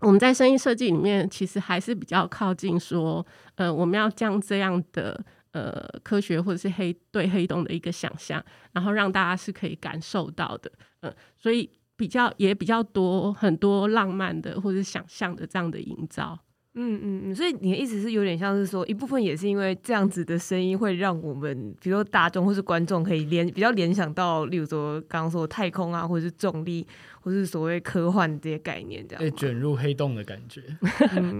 [0.01, 5.23] 我们在声音设计里面，其实还是比较靠近说，呃，我们要将这样的。
[5.53, 16.39] 呃，科学或者是黑对黑洞的一个想象，然后让大家是可以感受到的，嗯、呃，所以比较也比较多很多浪漫的或者想象的这样的营造，
[16.75, 26.85] 嗯嗯嗯，所以你的意思是有点像是说，一部分也是因为这样子的声音会让我们，比如说大众或是观众可以联比较联想到，例如说刚刚说太空啊，或者是重力，
[27.21, 30.63] 或是所谓科幻这些概念，这样被卷入黑洞的感觉。
[31.15, 31.39] 嗯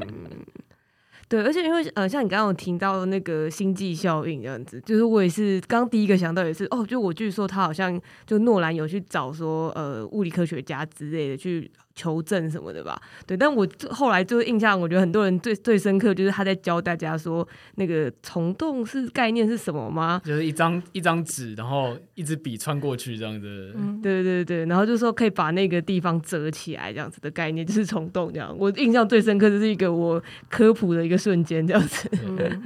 [1.29, 11.71] 对，而且因为呃，像你刚刚有听到那个星际效应这样子，就是我也是刚第一个想到也是哦，就我据说他好像就诺兰有去找说呃物理科学家之类的去。
[11.95, 20.19] 求证什么的吧，对，但我后来就印象，我觉得很多人最最深刻就是他在教大家说那个虫洞是概念是什么吗？
[20.25, 23.73] 就是一张一张纸，然后一支笔穿过去这样子。
[23.75, 28.55] 嗯，对对对，然后就说可以把那个地方折起来，这样子的概念就是虫洞这样。
[28.57, 32.09] 我印象最深刻就是一个我科普的一个瞬间这样子。
[32.25, 32.63] 嗯，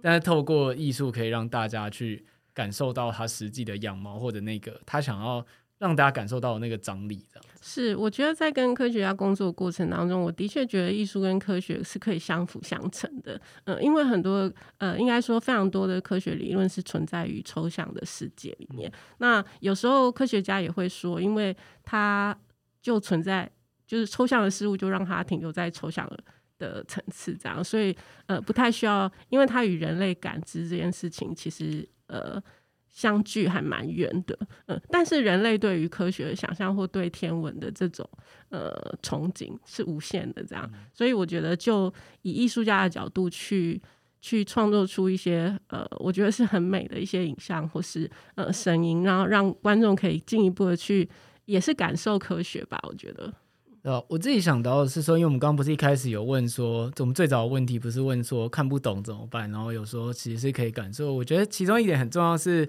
[0.00, 5.44] 但是透过艺术可以让大家去感受到它实际的样貌，或者那个他想要。
[5.80, 7.96] 让大家感受到那个张力，这样是。
[7.96, 13.40] 我觉得在跟科学家工作过程当中，我的确觉得艺术跟科学是可以相辅相成的。
[13.64, 18.92] 嗯，因为很多呃，应该说非常多的科学理论是存在于抽象的世界里面。
[19.18, 22.36] 那有时候科学家也会说，因为它
[22.80, 23.50] 就存在，
[23.86, 26.08] 就是抽象的事物就让它停留在抽象
[26.58, 32.42] 的层次，这样，所以呃，不太需要，因为它与人类感知这件事情，其实呃。
[32.90, 38.08] 相距还蛮远的，嗯，但是人类对于科学的想象或对天文的这种
[38.48, 43.80] 呃憧憬是无限的，这样，所以我觉得就以艺术家的角度去
[44.20, 51.08] 去创作出一些呃，我觉得是很美的一些影像或是呃声音，然后让观众可以进一步的去
[51.44, 53.32] 也是感受科学吧，我觉得。
[53.82, 61.14] 呃，我自己想到的是说，因为我们刚刚不是一开始有问说，我们最早的问题不是问说看不懂怎么办，然后有说其实是可以感受。
[61.14, 62.68] 我觉得其中一点很重要是，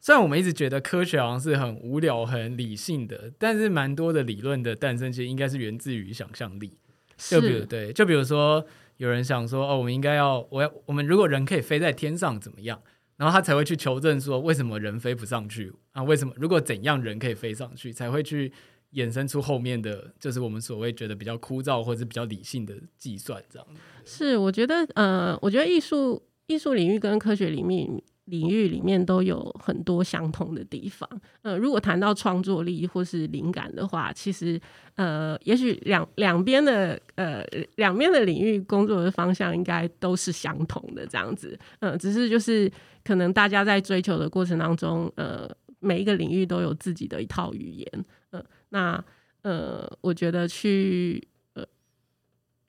[0.00, 6.76] 虽然我们一直觉得科学好像是很无聊、很理性的，但是蛮多的理论的诞生其实应该是源自于想象力。
[7.16, 8.64] 就比如对，就比如说
[8.96, 12.80] 有人想说，哦，我们应该要，我要，我们如果人可以飞在天上怎么样？
[13.16, 16.02] 然后他才会去求证说，为什么人飞不上去啊？
[16.02, 17.92] 为什么如果怎样人可以飞上去？
[17.92, 18.52] 才会去。
[18.94, 23.68] 衍生出后面的就是我们所谓觉得比较枯燥或者是比较理性的计算，这样。
[24.04, 31.08] 是，我觉得，呃，我觉得艺术艺术领域跟科学领域领域里面都有很多相同的地方。
[31.42, 34.60] 呃，如果谈到创作力或是灵感的话，其实
[34.96, 37.42] 呃，也许两两边的呃
[37.76, 41.58] 两边的领域工作的方向应该都是相同的这样子。
[41.80, 42.70] 呃，只是就是
[43.04, 48.04] 可能大家在追求的过程当中，呃，每一个领域都有自己的一套语言。
[48.30, 49.04] 呃，那
[49.42, 51.64] 呃，我觉得去呃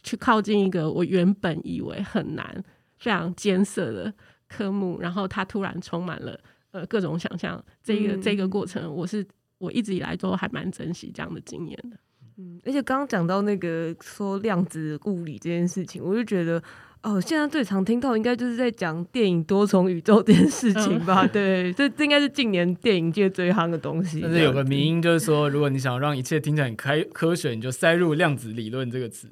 [0.03, 2.63] 去靠近一个我原本以为很难、
[2.97, 4.13] 非常艰涩的。
[4.51, 6.35] 科目，然后它突然充满了
[6.71, 9.23] 呃各种想象，这个、嗯、这个过程，我是
[9.59, 11.95] 我一直以来都还蛮珍惜这样的经验的。
[12.37, 16.63] 嗯，而且刚刚讲到那个说量子物理这件事情，我就觉得。
[17.01, 21.21] 哦，现在最常听到应该就是在讲电影多重宇宙这件事情吧？
[21.23, 24.19] 嗯、 对，这这应该是近年电影界最夯的东西。
[24.21, 29.29] 但是有个迷因就是说，如果你想要让一切听起来很开科学，你就塞入量子理论这个词。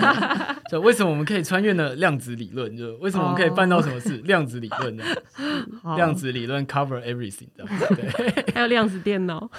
[0.70, 1.94] 就为什么我们可以穿越呢？
[1.94, 4.16] 量子理论就为什么我们可以办到什么事？
[4.16, 5.04] 哦、量子理论呢？
[5.96, 8.44] 量子理论 cover everything，这样对。
[8.54, 9.50] 还有量子电脑。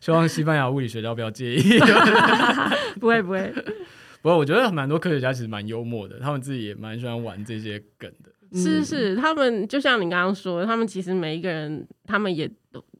[0.00, 1.78] 希望西班牙物理学家不要介意。
[2.98, 3.54] 不会不会。
[4.22, 8.30] 不过我觉得蛮多科学家其实蛮幽默的，他们自己也蛮喜欢玩这些梗的。
[8.52, 12.50] 是是，他们就像你刚刚说，他们其实每一个人，他们也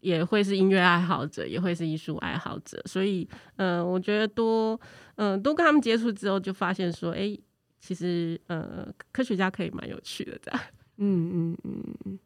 [0.00, 2.80] 也会是音乐爱好者，也会是艺术爱好者。
[2.84, 4.80] 所以，嗯、呃，我觉得多，
[5.16, 7.40] 嗯、呃，多跟他们接触之后，就发现说，哎、欸，
[7.80, 10.60] 其实，呃，科学家可以蛮有趣的，这样。
[10.98, 12.18] 嗯嗯嗯嗯。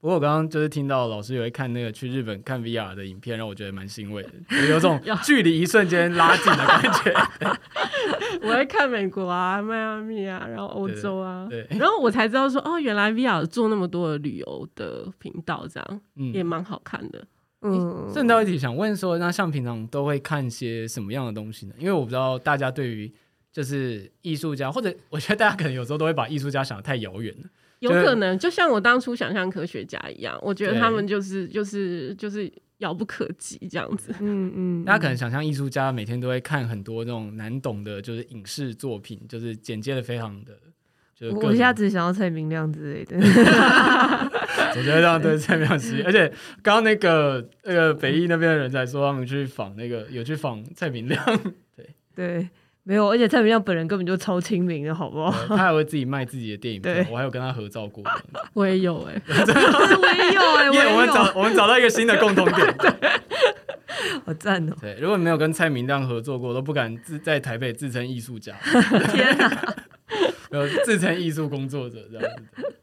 [0.00, 4.30] 不过我刚刚就是听到老师有会看那个去日本看 VR 的影片，让我觉得蛮欣慰的，
[4.68, 7.14] 有种 距离一瞬间拉近的感觉。
[8.42, 17.26] 我会看美国啊、迈阿密啊，然后欧洲啊，然后我才知道说，哦，原来 VR 做那么多的旅游的频道，这样、嗯、也蛮好看的。
[17.62, 21.74] 嗯，顺道一提，想问说，那像平常都会看些什么样的东西呢？
[21.76, 23.12] 因为我不知道大家对于
[23.52, 27.48] 就是艺术家，或者我觉得大家可能有时候都会把艺术家想的太遥远了。
[27.80, 34.12] 有可能就像我当初想象科学家一样，我觉得他们就是就是就是遥不可及这样子。
[34.20, 40.52] 嗯嗯，大家可能想象艺术家每天都会看很多那种难懂的，就是影视作品，就是剪接的非常的，
[41.14, 43.16] 就是我一下子想要蔡明亮之类的。
[44.76, 46.28] 我觉得这样对蔡明亮是，而且
[46.62, 51.24] 刚刚那个那个北艺那边的人才说他们去访那个有去访蔡明亮，
[51.76, 52.48] 对对。
[52.88, 55.30] 没有，而且蔡明亮本人根本就超亲民的，好不好？
[55.48, 58.02] 他还会自己卖自己的电影票，我还有跟他合照过。
[58.54, 62.74] 我也有哎、欸，我也有哎、 我们找我们找到一个新的共同点，
[64.24, 64.74] 好赞哦！
[64.80, 68.54] 对，如果没有跟蔡明亮合作过，都不敢自在台北自称艺术家。
[69.12, 69.76] 天哪，
[70.50, 72.74] 没有自称艺术工作者这样子。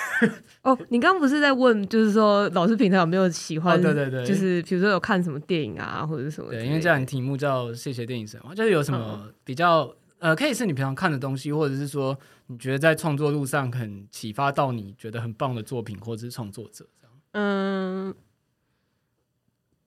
[0.62, 3.80] 哦，你刚刚不是在问，就是说老师平常有没有喜欢？
[3.80, 6.50] 对对对，就是比如说有看什么电影啊，或者什么？
[6.50, 9.84] 对，因为这样题目叫“谢谢电影神话”，就是有什么比较、
[10.18, 17.16] 嗯、呃，可以是你平常看的东西，或者是说你觉得在创作路上很启发到你觉得很棒的作品，或者是创作者这样。
[17.32, 18.14] 嗯，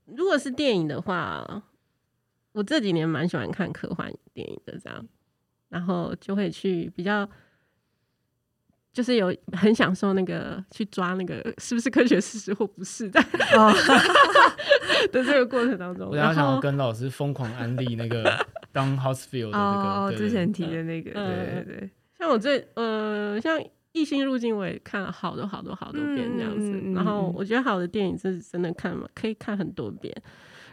[0.05, 1.63] 如果是电影的话，
[2.53, 5.07] 我这几年蛮喜欢看科幻电影的，这样，
[5.69, 7.29] 然后就会去比较。
[8.93, 13.19] 就是有很享受那个去抓那个是不是科学事实或不是的
[15.11, 18.23] 的这个过程当中，我想要跟老师疯狂安利那个
[18.71, 21.89] Dawn Housefield 的那个哦，之前提的那个，对对对。
[22.17, 23.59] 像我最呃，像
[23.91, 26.81] 《异星入境》，我也看了好多好多好多遍这样子。
[26.93, 30.15] 然后我觉得好的电影是真的看嘛，可以看很多遍。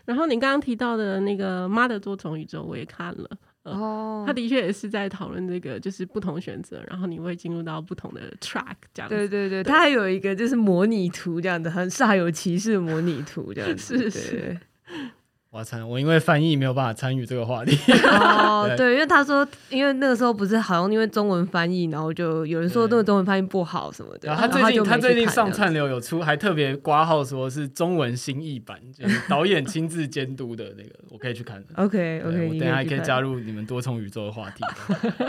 [0.04, 3.28] 然后你刚刚提到的那个《妈的多重宇宙》，我也看了。
[3.64, 9.14] 哦，他的确也是在讨论这个，就是不同选择，然后你会进入到不同的 track 这样子。
[9.14, 14.10] 对对对，他还有一个就是模拟图这样的，很煞有其事的模拟图这样子。
[14.10, 14.60] 是 是。
[15.52, 15.86] 我参！
[15.86, 17.76] 我因为翻译没有办法参与这个话题。
[18.06, 24.28] 哦，对，对，因为他说，因为那个时候不是好像因为中文翻译，然后就有人说那个中文翻译不好什么的。
[24.28, 31.60] 然后他最近他最近上串流有出，还特别挂号说是中文新译版，就是 导演亲自监督的那个，我可以去看。
[31.74, 34.62] OK OK，我等下还可以加入你们多重宇宙的话题。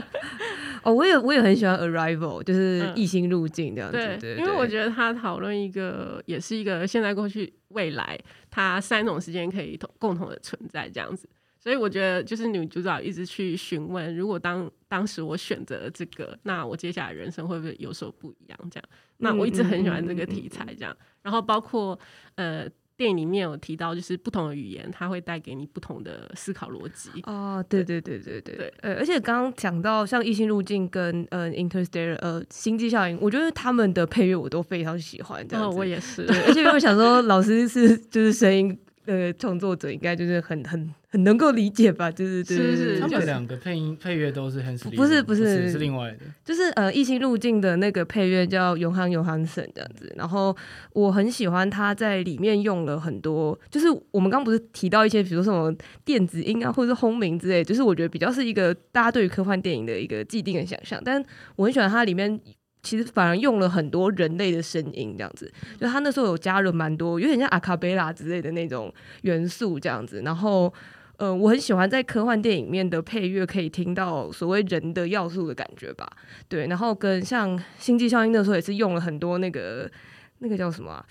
[0.84, 3.98] 哦，我也我也很喜欢 Arrival，就是异星入境这样子。
[3.98, 11.30] 对，对，因为我觉得他讨论一个，也是一个现在过去未来，它三种时间可以同共同的存在这样子。
[11.60, 18.60] 所以我觉得，就是女主角一直去询问，如果当当时我选择了这个，那我接下来人生会不会有所不一样？
[18.72, 20.96] 这样，那我一直很喜欢这个题材，这样。
[21.22, 22.00] 然后包括
[22.36, 22.68] 呃。
[23.02, 27.10] 电影里面有提到，就是不同的语言，它会带给你不同的思考逻辑。
[27.24, 28.74] 哦，对对对对对对。
[28.82, 35.44] 呃，而且刚刚讲到像《异星路径》跟呃《Interstellar》呃《星际效应》，我觉得他们的配乐我都非常喜欢。
[35.48, 36.28] 这样子，哦，我也是。
[36.28, 42.10] 对，而且我想说，老师是就是声音呃创作者应该就是很很很能够理解吧？
[42.12, 50.14] 就是对是是，他们两个配音配乐都是 Hans 不是不是，不是是另外的，就是呃异星入境的那个配乐叫永恒永恒神这样子。
[50.16, 50.56] 然后
[50.94, 55.76] 我很喜欢他在里面用了很多，就是我们刚不是提到一些，比如说什么
[56.06, 61.02] 电子音啊，或者是轰鸣之类，就是我觉得比较是一个大家对于科幻电影的一个既定的想象。
[61.04, 61.24] 但
[61.56, 62.40] 我很喜欢它里面。
[62.84, 70.22] 其实反而用了很多人类的声音，这样子，就他那时候有加了蛮多，有点像阿卡贝拉之类的那种元素，这样子。
[70.26, 70.74] 然后，
[71.18, 76.10] 呃，我很喜欢在科幻电影里面的配乐，可以听到所谓人的要素的感觉吧。
[76.48, 79.90] 对，然后跟像《星际效应》那时候也是用了很多那个
[80.40, 81.06] 那个叫什么啊？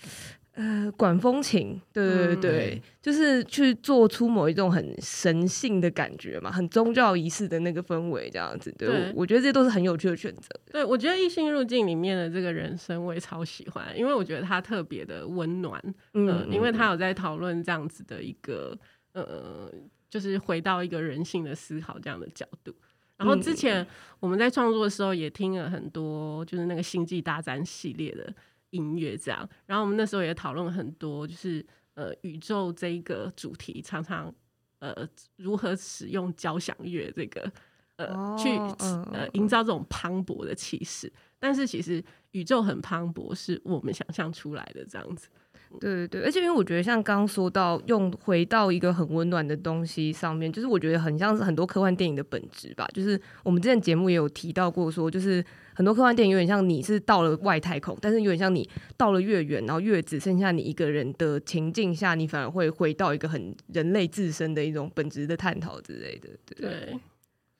[0.53, 8.69] 呃，管风琴，对对对对，嗯、就是去做出某一种很神性的感觉嘛，很宗教仪式的那个氛围，这样子。
[8.77, 10.49] 对，对我，我觉得这些都是很有趣的选择。
[10.69, 15.81] 对，我觉得《异性入境》里面的这个人生我也超喜欢，因为我觉得他特别的温暖。
[16.15, 18.77] 嗯、呃，因为他有在讨论这样子的一个
[19.13, 19.71] 呃，
[20.09, 22.75] 就是回到一个人性的思考这样的角度。
[23.15, 23.87] 然后之前
[24.19, 28.33] 我们在创作的时候也听了很多，就是那个《星际大战》系列的。
[28.71, 34.33] 音乐这样，然后我们那时候也讨论很多，就是呃宇宙这一个主题，常常
[34.79, 35.07] 呃
[35.37, 37.51] 如何使用交响乐这个
[37.97, 38.49] 呃、哦、去
[39.13, 45.29] 呃营造这种磅礴的气势，但是其实宇宙很磅礴，是我们想象出来的这样子。
[45.79, 52.85] 对对对，而且因为我觉得像刚刚说到用回到一个很温暖的东西上面，就是我觉得很像是很多科幻电影的本质吧。
[52.93, 55.41] 就是我们之前节目也有提到过，说就是
[55.73, 66.29] 很多科幻电影有点像你是到了外太空，但是有点像你到了越远，然后越只剩下你一个人的情境下，你反而会回到一个很人类自身的一种本质的探讨之类的。
[66.55, 66.99] 对，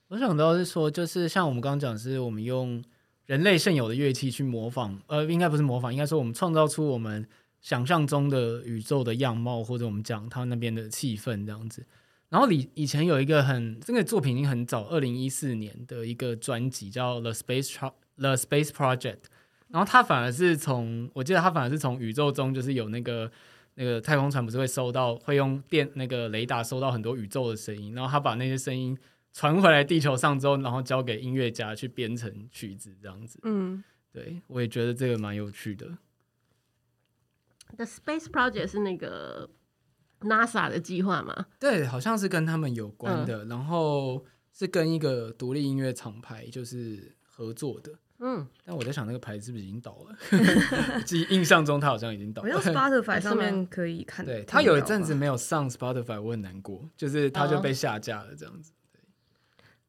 [0.09, 2.83] 我想到是说，就是像我们刚刚讲，是我们用
[3.25, 7.27] 人类现有的乐器去模仿，呃，应该不是模仿，应该说我们创造出我们。
[7.61, 11.85] 想象中的宇宙的样貌，或者我们讲他那边的气氛这样子。
[12.31, 18.99] 然后以以前有一个很这个作品已经很早，二零一四年的一个专辑叫《The Space The Space Project》。
[19.67, 23.29] 然后他反而是从，我记得他反而是从宇宙中，就是有那个
[23.75, 28.97] 那个太空船不是会收到，会用电那个雷达收到很多宇宙的声音，然后他把那些声音
[29.33, 33.39] 传回来地球上之后，然后交给音乐家去编成曲子这样子。
[33.43, 35.97] 嗯，对，我也觉得这个蛮有趣的。
[37.77, 39.49] The Space Project 是那个
[40.21, 41.45] NASA 的计划吗？
[41.59, 47.91] 对，好像是跟他们有关的，嗯、然后是跟一个独立音乐厂牌就是合作的。
[48.23, 51.01] 嗯，但我在想那个牌子是不是已经倒了？
[51.05, 52.53] 记印象中它好像已经倒了。
[52.53, 54.23] 好像 Spotify 上面可以看。
[54.23, 58.73] 对，它有一阵子没有上 Spotify，我很难过，就是它就被下架了这样子。
[58.93, 59.01] 对，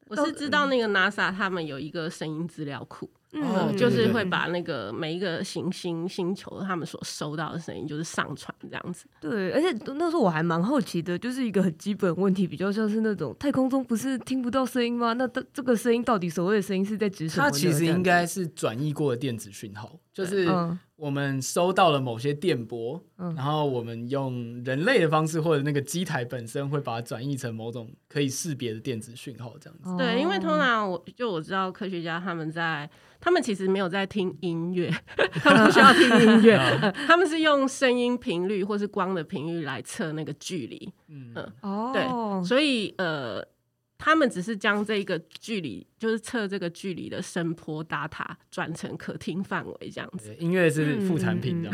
[0.07, 3.07] 我是知道那个 NASA 他们有一个声音资料库。
[3.35, 9.05] 嗯，就是会把那个每一个行星星球他们所收到的声音，就是上传这样子。
[9.19, 15.13] 对，而且那时候我还蛮好奇的，就是一个很基本问题，比较像是那种太空中不是听不到声音吗？
[15.13, 17.45] 那这这个声音到底所谓的声音是在指什么？
[17.45, 20.47] 它其实应该是转译过的电子讯号，就是
[20.95, 29.97] 我们收到了某些电波，嗯、然后我们用人类的方式或者那个机台本身会把它转译成某种可以识别的电子讯号，这样子。
[29.97, 32.89] 对，因为通常我就我知道科学家他们在。
[33.25, 34.93] 他们其实没有在听音乐，
[35.35, 36.59] 他们不需要听音乐，
[37.07, 40.91] 他们是用声音频率或是光的频率来测那个距离。
[41.07, 43.41] 嗯，哦、呃，对，所以呃，
[44.05, 50.35] 他们只是将这个距离，就是测这个距离的声波 data 转成可听范围这样子。
[50.35, 51.71] 音乐是副产品的，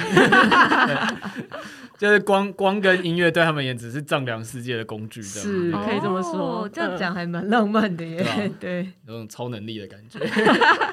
[1.97, 6.61] 就是光光跟音乐对他们也只是丈量世界的工具，是可以这么说。
[6.61, 10.19] 哦、这样讲还蛮浪漫的耶，对， 对，有种超能力的感觉。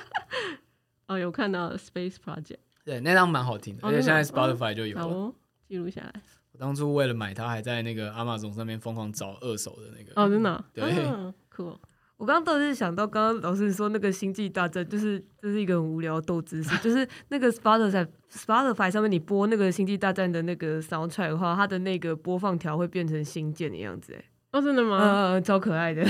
[1.06, 5.34] 哦，有看到 Space Project，对，那张蛮好听的，哦、而且现在 Spotify 就有了，哦，
[5.68, 6.14] 记录下来。
[6.56, 10.18] 我当初为了买它，还在那个 Amazon 上面疯狂找二手的那个。
[10.18, 10.64] 哦，真的？
[10.72, 10.90] 对，
[11.54, 11.64] 酷。
[11.64, 11.76] Cool.
[12.16, 24.98] 我刚刚倒是想到，刚刚老师说那个星际大战，就是这是一个很无聊的斗知识，就是那个 Spotify Spotify 上面你播那个星际大战的那个 soundtrack 的话，它的那个播放条会变成星舰的样子，哎，哦，真的吗？
[25.34, 26.02] 嗯，超可爱的。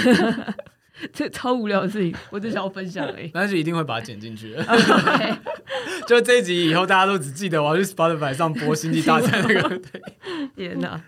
[1.13, 3.31] 这超无聊的事情，我只想要分享而已。
[3.33, 4.65] 但是一定会把它剪进去的。
[6.07, 9.69] 就这一集以后，大家都只记得我要去 Spotify 上播《星际大战》那个。
[9.79, 10.03] 对，
[10.55, 11.03] 天哪！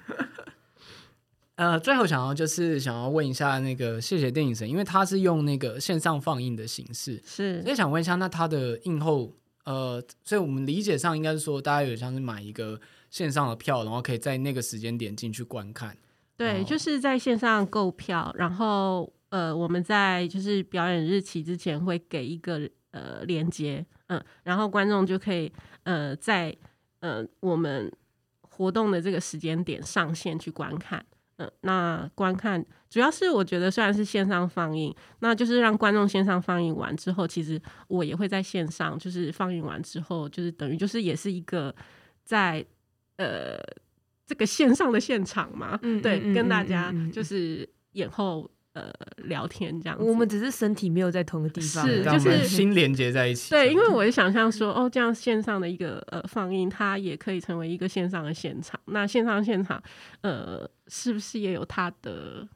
[1.56, 9.32] 呃，最后想要就是想要问一下那个谢谢电影神，因为他是用那个线上放映的形式，是，所以想问一下，那他的映后，
[9.64, 12.80] 呃，所以我们理解上应该是说，大家有像是买一个
[13.10, 15.96] 线上的票，然后可以在那个时间点进去观看。
[16.36, 19.12] 对，就是在线上购票，然后。
[19.30, 25.52] 呃，我们在就是表演日期之前会给一个呃连接，嗯，然后观众就可以
[25.82, 26.56] 呃在
[27.00, 27.92] 呃我们
[28.40, 31.04] 活动的这个时间点上线去观看。
[31.36, 41.74] 嗯、呃，那观看主要是我觉得虽然是线上放映，那就是让观众线上放映完之后，其实我也会在线上，就是放映完之后，就是等于就是也是一个
[42.24, 42.64] 在
[43.18, 43.58] 呃
[44.26, 48.50] 这个线上的现场嘛，嗯、对，嗯、跟大家就是演后。
[48.78, 48.92] 呃，
[49.24, 53.50] 聊天这样子，我们只是身体没有在同个地方，是就是心连接在一起。
[53.50, 58.78] 对，因为我也想象说，哦，这样线上的一个呃放映，它也可以成为一个线上的现场。
[58.86, 59.82] 那线上现场，
[60.20, 62.46] 呃，是不是也有它的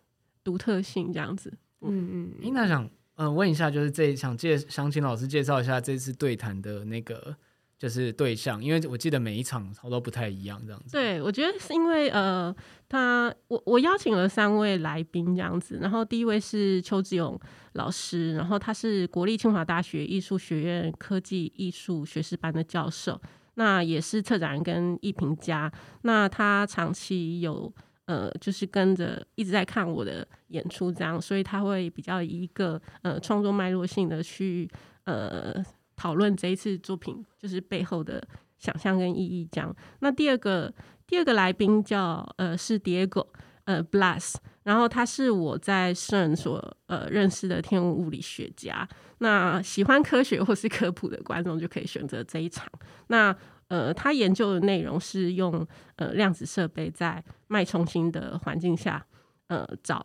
[0.45, 1.13] 独特性？
[1.13, 2.31] 这样子，嗯嗯。
[2.41, 2.85] 嗯，那想
[3.17, 7.37] 嗯、呃、问一下，就是这想介想请老师介绍一下这次对谈的那个。
[7.83, 10.93] 就是对象，因为我记得每一场都不太一样，这样子。
[10.93, 12.55] 对，我觉得是因为呃，
[12.89, 17.37] 他我我邀请了三位来宾这样子，然后第一位是邱志勇
[17.73, 23.21] 老师，然后他是国立清华大学艺术学院科技艺术学士班的教授，
[23.55, 25.69] 那也是策展人跟艺评家，
[26.03, 27.75] 那他长期有
[28.05, 34.71] 呃，就是跟着一直在看我的演出这样，所以他会比较一个呃创作脉络性的去
[35.03, 35.61] 呃。
[36.03, 38.21] 讨论这一次作品就是背后的
[38.59, 39.73] 想象跟意义，这样。
[40.01, 40.75] 那第二个
[41.07, 43.29] 第二个来宾叫呃是 Diego
[43.67, 44.35] 呃 Blas，
[44.65, 48.89] 然后他是我在 CERN 所呃认识的天文物理学家。
[49.19, 52.69] 那喜欢科学或是科普的观众就可以选择这一场。
[53.07, 53.33] 那
[53.69, 59.07] 呃他研究的内容是用呃量子设备在脉冲星的环境下
[59.47, 60.05] 呃找。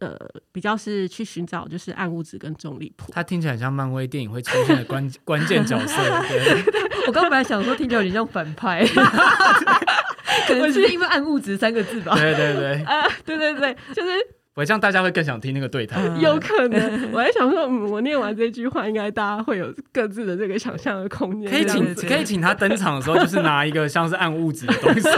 [0.00, 0.16] 呃，
[0.52, 3.12] 比较是去寻找就是暗物质跟重力谱。
[3.12, 5.96] 它听起来像漫威电影会出现的关 关键角色。
[6.28, 6.62] 对
[7.06, 8.84] 我刚本来想说听起来有点像反派，
[10.46, 12.14] 可能是因为暗物质三个字吧。
[12.14, 14.10] 对对对，啊，对对对，就是。
[14.54, 17.12] 我这样大家会更想听那个对谈，嗯、有可能。
[17.12, 21.48] 我还想说，嗯，我念完这句话，应该大家会有各自的这个想象的空间。
[21.48, 25.08] 可以请可以请他登场的时候，就是拿一个像是暗物质的东西，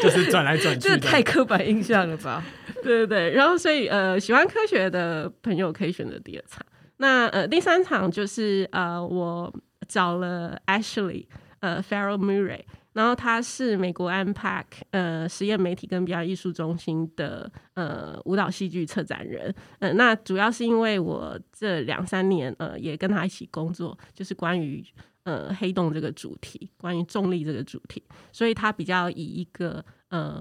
[0.00, 0.88] 就是转来转去。
[0.88, 2.42] 这太刻板印象了吧？
[2.84, 3.30] 对对对。
[3.32, 6.64] 然后，所以呃，喜欢科学的朋友可以选择第二场。
[6.98, 9.52] 那呃，第三场就是呃，我
[9.88, 11.26] 找了 Ashley
[11.60, 12.62] 呃 Farrell Murray。
[12.94, 24.80] 然后他是美国 Mpack 呃实验媒体跟表演艺术中心的呃舞蹈戏剧策展人，嗯、呃，那主要是因为我这两三年呃也跟他一起工作，就是关于
[25.24, 30.40] 呃黑洞这个主题，关于重力这个主题，所以他比较以一个呃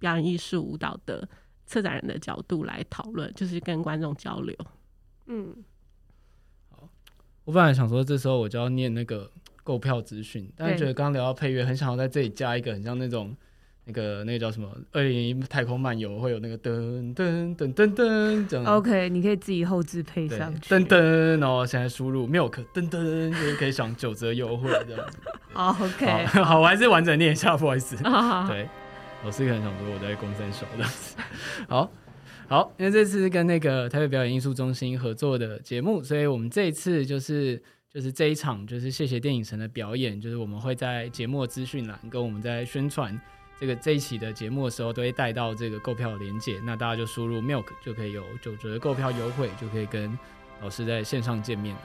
[0.00, 1.28] 表演艺术舞蹈的
[1.72, 4.54] 策展人的角度来讨论，就是跟观众交流。
[5.26, 5.54] 嗯，
[6.70, 6.88] 好，
[7.44, 9.30] 我本来想说这时候我就要念那个。
[9.64, 13.32] 购票资讯，但是觉得刚刚聊到配乐，很想要在这里加一个很像那种
[13.84, 18.66] 那个那个叫什么《二零零一太空漫游》会有那个噔噔噔噔噔这样。
[18.66, 20.74] OK，你可以自己后置配上去。
[20.74, 25.18] 噔噔，然后现在输入 milk 噔噔，就是可以享九折优惠这样 子。
[25.52, 27.94] 好，OK，好，我还是完整念一下，不好意思。
[28.48, 28.68] 对，
[29.24, 31.16] 老师可能想说我在公三小这样子。
[31.68, 31.90] 好
[32.48, 37.62] 好，因为这次是跟那个台北表演艺术中心合作的节目，所以我们这一次就是。
[37.94, 43.20] 就是这一场，就是谢谢电影城的表演，就是我们会在节目资讯栏跟我们在宣传
[43.60, 50.18] 这个这一期的节目的时候，都会带到这个购票连结，那大家就输入 milk 就可以有九折购票优惠，就可以跟
[50.62, 51.82] 老师在线上见面了，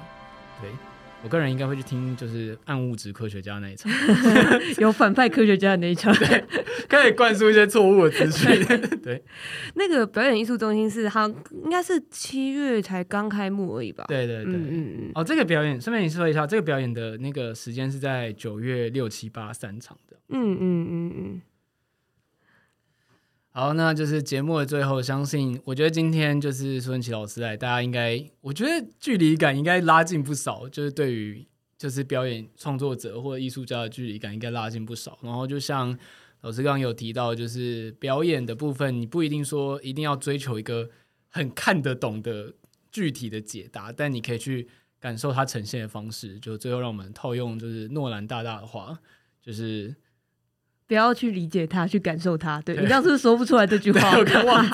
[0.61, 0.96] 对。
[1.23, 3.91] 我个人应该会去听，就是暗物质科学家那一场，
[4.79, 6.43] 有反派科学家的那一场，对，
[6.87, 8.63] 可以灌输一些错误的资讯。
[9.01, 9.23] 对，
[9.75, 11.27] 那个表演艺术中心是它
[11.63, 14.05] 应该是七月才刚开幕而已吧？
[14.07, 15.11] 对对对，嗯嗯嗯。
[15.15, 20.17] 哦，这个表演顺便你说一下，这个表演的那个时间是在九月六七八三场的。
[20.29, 21.41] 嗯嗯嗯嗯。
[23.57, 31.43] 好，那就是节目的最后，相信我觉得今天就是苏文琪老师来，大家应该我觉得距离感应该拉近不少，就是对于
[31.75, 35.17] 就是表演创作者或者艺术家的距离感应该拉近不少。
[35.23, 35.97] 然后就像
[36.41, 40.91] 老师刚刚有提到，就是表演的部分，你不一定说一定要追求一个
[41.27, 42.53] 很看得懂的
[42.91, 44.67] 具体的解答，但你可以去
[44.99, 46.39] 感受它呈现的方式。
[46.39, 48.99] 就最后让我们套用就是诺兰大大的话，
[49.41, 49.95] 就是。
[50.87, 52.61] 不要去理解他，去感受他。
[52.61, 54.11] 对，对你刚刚是不是说不出来这句话？
[54.17, 54.71] 我刚忘词。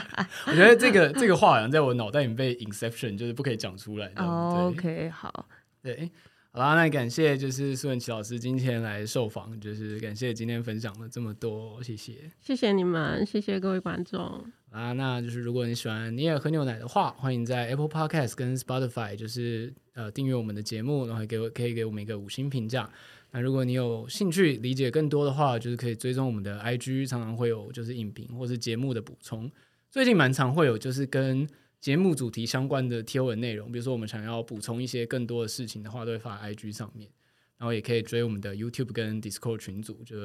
[0.46, 4.12] 我觉得这个这个话好像在我脑袋里面被 inception，就是不可以讲出来。
[4.16, 5.48] Oh, OK，好。
[5.82, 6.10] 对，
[6.52, 12.30] 好啦，那感谢就是苏文琪老师今天来受访，就是感谢今天分享了这么多，谢谢。
[12.40, 14.44] 谢谢你们，谢谢各位观众。
[14.70, 22.90] 啊，那就是如果你喜欢你也喝牛奶的话，欢迎在 Apple Podcast 跟 Spotify 就是呃订阅我们的节目，然后给我可以给我们一个五星评价。
[23.36, 29.50] 那如果你有兴趣理解更多的话，就是可以追踪我们的 IG，常常会有就是影评或是节目的补充。
[29.90, 31.46] 最近蛮常会有就是跟
[31.78, 37.10] 节目主题相关的贴文内容，比如说我们想要补充一些更多的事情的话，都会发 IG 上面。
[37.58, 40.16] 然后也可以追我们的 YouTube 跟 Discord 群组，就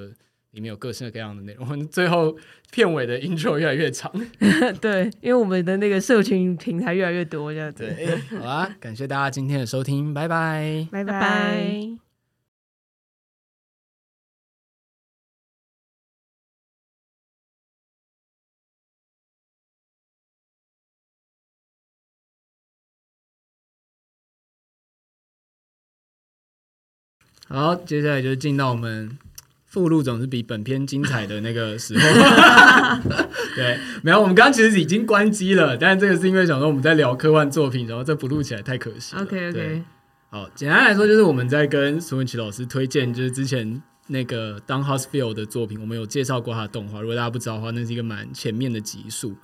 [0.52, 1.66] 里面有各式各样的内容。
[1.66, 2.38] 我 们最后
[2.72, 4.10] 片尾的 intro 越来越长，
[4.80, 7.84] 对，因为我们的那个社群平台越来越多，这样子。
[7.94, 12.11] 对，好啦，感谢大家今天的收听，拜拜，拜拜。
[27.48, 29.18] 好，接下来就进到我们
[29.66, 32.02] 附录总是比本片精彩的那个时候。
[33.56, 39.16] 对，没有，我们刚刚其实已经关机了，但是这个是因为想说我们在聊科幻作品，然后这不录起来太可惜。
[39.18, 39.84] OK OK。
[40.30, 47.02] 好，简单来说就是我们在跟苏文琪老师推荐，就是之前那个 Don Hausfield 的作品，我们有介绍过他的动画。
[47.02, 49.36] 如果大家不知道的话，那是一个蛮前面的集数。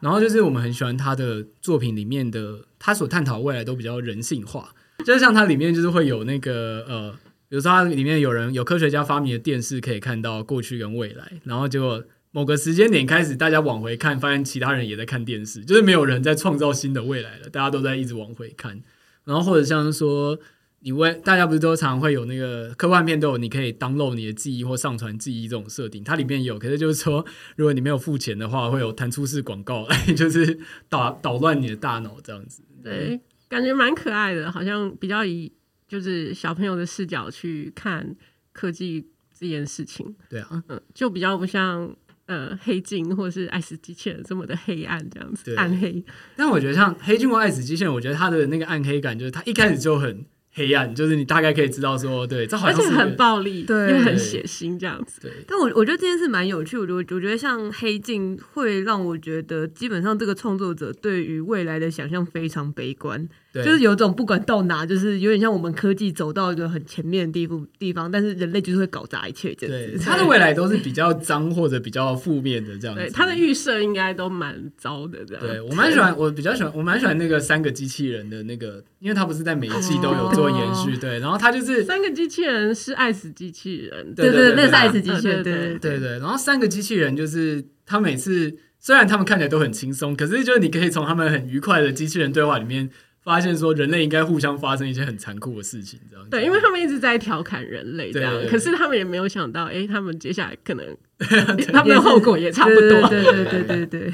[0.00, 4.70] 然后就是我们很喜欢他的作品里面的，他所探讨未来都比较人性化，
[5.04, 7.14] 就是像它里面就是会有那个呃。
[7.52, 11.30] 比如说，它里面有人有科学家发明的电视，可以看到过去跟未来。
[11.44, 18.82] 然后结果某个时间点开始，大家往回看，发现其他人也在看电视，就是没有人在创造新的未来了，大家都在一直往回看。
[19.24, 20.38] 然后或者像是说，
[20.80, 26.58] 你问大家不是都常会有那个科幻片都有，你可以 download 你的记忆或上传记忆这种设定，它里面有。
[26.58, 27.22] 可是就是说，
[27.56, 29.86] 如果你没有付钱的话，会有弹出式广告，
[30.16, 32.62] 就是捣捣乱你的大脑这样子。
[32.82, 35.52] 对，感觉蛮可爱的，好像比较以。
[35.92, 38.16] 就是小朋友的视角去看
[38.54, 39.06] 科技
[39.38, 46.02] 这件事情，对啊，嗯，就比较不像呃黑镜或者是爱死机器人这么的黑暗这样子， 暗黑。
[46.34, 50.24] 但我觉得像黑镜或爱死机器人，我觉得它的那个暗黑感，就是它一开始就很。
[50.54, 55.18] 黑暗就是你大概可以知道说，对，这好像是很暴力，对，又很血腥这样子。
[55.22, 56.76] 对，但我我觉得这件事蛮有趣。
[56.76, 69.98] 我觉得我觉得像黑镜会让我觉得，基本上这个创作者对于未来的想象非常悲观，对就是有种不管到哪，就是有点像我们科技走到一个很前面的地步地方，但是人类就是会搞砸一切这样子。
[69.98, 73.02] 对， 他的未来都是比较脏或者比较负面的这样子。
[73.02, 75.42] 对，他的预设应该都蛮糟的这样。
[75.42, 81.18] 对，我蛮喜欢，我比较喜欢，我蛮喜欢那个三个机器人的那个，因为他不是在每一季都有做延续，对。
[81.18, 86.18] 然后他就是三个机器人是爱死机器人，对对对，那是爱死机器人，对对对对。
[86.18, 92.88] 然后三个机器人就是他每次虽然他们看起来都很轻松，可是就是你可以从他们很愉快的机器人对话里面
[93.24, 96.26] 发现说人类应该互相发生一些很残酷的事情，这样。
[96.30, 100.84] 对，因为他们一直在调侃人类这样，可是他们也没有想到，哎，他们接下来可能
[101.72, 104.12] 他们的后果也差不多，对对对对对对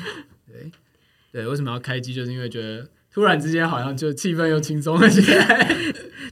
[1.32, 1.46] 对。
[1.46, 2.12] 为什么要开机？
[2.14, 2.86] 就是因为觉得。
[3.10, 5.76] 突然之间，好像就气氛又轻松了起来。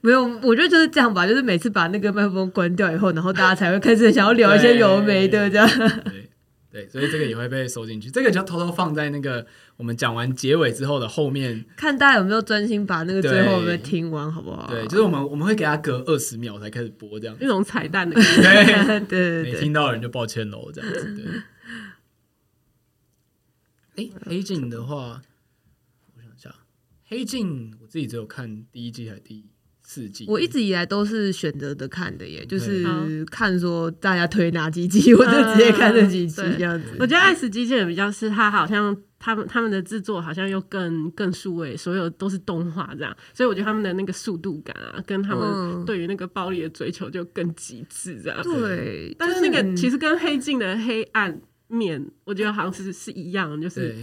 [0.03, 1.27] 没有，我觉得就是这样吧。
[1.27, 5.67] 就是每次把那个麦克风关掉以后，然后大家才会开始想要聊一些有的没的这样。
[5.67, 6.29] 对
[6.77, 8.11] 对，所以这个也会被收进去。
[8.11, 9.47] 这个就偷偷放在那个
[9.79, 14.67] 我们讲完结尾之后的后面，看大家有没有专心把那个最后有没有听完，好不好？
[14.69, 19.01] 对，就是我们我们会给他隔二十秒才开始播，这样那种彩蛋的感觉。
[19.09, 21.15] 对 对对对，没听到的人就抱歉喽，这样子。
[23.95, 24.05] 对。
[24.05, 25.23] 哎，黑镜的话。
[26.15, 26.55] 我想一下
[27.09, 29.47] 黑镜我自己只有看第一季还是第
[29.89, 30.27] 四季？
[30.27, 36.89] 我一直以来都是选择的看的耶，就是看说大家推哪几集，我就直接看这几集这样子。
[36.99, 48.43] 我觉得《爱死机器人》比较是他好像他们他们的制作好像又更更数位，所有都是动画这样，所以我觉得他们的那个速度感啊，跟他们对于那个暴力的追求就更极致这样。
[48.43, 53.95] 对，但是那个其实跟黑镜的黑暗面，我觉得好像是是一样，就是。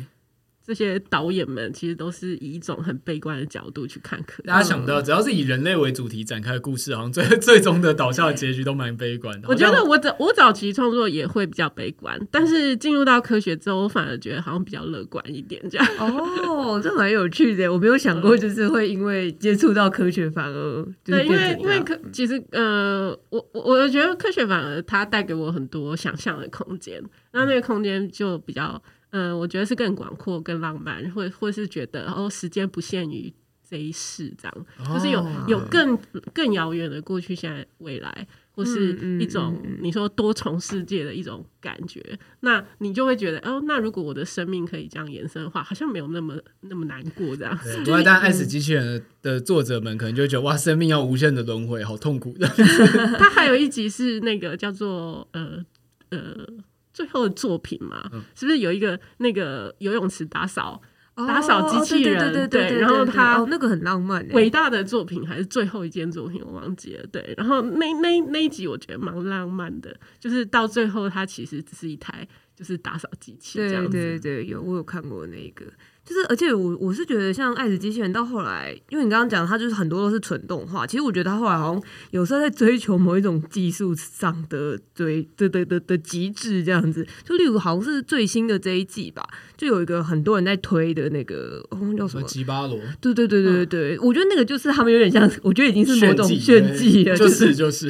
[0.66, 4.48] 这些导演们其实都是以一种很悲观的角度去看科技。
[4.48, 9.50] 大家想到，只要是以人类为主题展开的故事，好像最 最终的导向的结局都蛮悲观的。
[9.50, 15.62] 我觉得我早我早期创作也会比较悲观，但是进入到科学之后，我反而觉得好像比较乐观一点。
[15.70, 17.72] 这样哦， 这蛮有趣的。
[17.72, 27.04] 我没有想过，就是会因为接触到科学，反而对，因为因为科其实呃，我我我觉得科学反而它带给我很多想象的空间，
[27.34, 28.82] 那那个空间就比较。
[28.84, 29.03] 嗯，
[29.38, 33.32] 我觉得是更广阔、更浪漫，或或是觉得哦，时间不限于
[33.70, 35.98] 这一世，这样，哦、就是有有更
[36.34, 47.56] 更遥远的过去、现在、未来，或是一种你说多重世界的一种感觉，嗯嗯嗯、那你就会觉得哦，那如果我的生命可以这样延伸的话，好像没有那么那么难过这样。
[47.64, 52.48] 对，就是、但《爱死机器人》的作者们可能就会觉得哇，生命要无限的轮回，好痛苦的。
[53.20, 55.64] 他还有一集是那个叫做呃
[56.10, 56.20] 呃。
[56.20, 56.48] 呃
[56.94, 60.82] 最后的作品嘛，嗯、是不是有一个那个游泳池打扫、
[61.16, 62.32] 哦、打扫机器人？
[62.32, 67.06] 对，对，对，对，对，对，然后他、哦、那个很浪漫，伟大的作品还是最后一件作品，我忘记了。
[67.08, 73.92] 对，然后那那那一集我觉得蛮浪漫的，就是到最后它其实只是一台就是打扫机器这样子。
[73.92, 75.66] 对对对，有我有看过那个。
[76.06, 80.86] 就是，而且我我是觉得，像爱子机器人到后来，因为你刚刚讲，它就是很多都是纯动画。
[80.86, 81.82] 其实我觉得它后来好像
[82.12, 87.08] 有时候在追求某一种技术上的追的的的的极致这样子。
[87.24, 89.26] 就例如好像是最新的这一季吧，
[89.56, 92.28] 就有一个很多人在推的那个，哦、叫什么？
[92.28, 92.78] 吉巴罗。
[93.00, 97.90] 对对对对对对，嗯、我觉得那个就是他们有点像，我觉得已经是某种炫技了，就是就是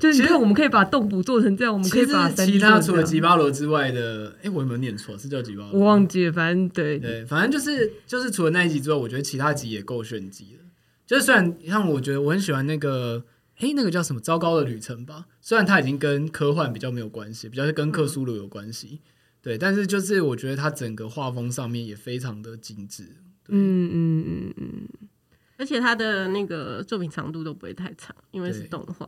[0.00, 0.22] 就是。
[0.22, 5.18] 你看，我们可以把动捕做成这样，我们可以把其他除了吉巴罗之外的，哎，我有没有念错？
[5.18, 5.78] 是叫吉巴罗？
[5.78, 7.49] 我忘记了，反正对对，反正。
[7.50, 10.64] 就是就是除了那一集之外，我觉得其他集也够炫技了。
[11.06, 13.24] 就是虽然像我觉得我很喜欢那个，
[13.56, 14.20] 嘿，那个叫什么？
[14.20, 15.26] 糟糕的旅程吧。
[15.40, 19.00] 虽然它已经跟科幻比较没有关系，比较是跟克苏鲁有关系，
[19.42, 19.58] 对。
[19.58, 23.02] 但是就是我觉得它整个画风上面也非常的精致。
[23.48, 24.88] 嗯嗯嗯嗯。
[25.56, 29.04] 而且它的那个作品长度都不会太长，因为是动画。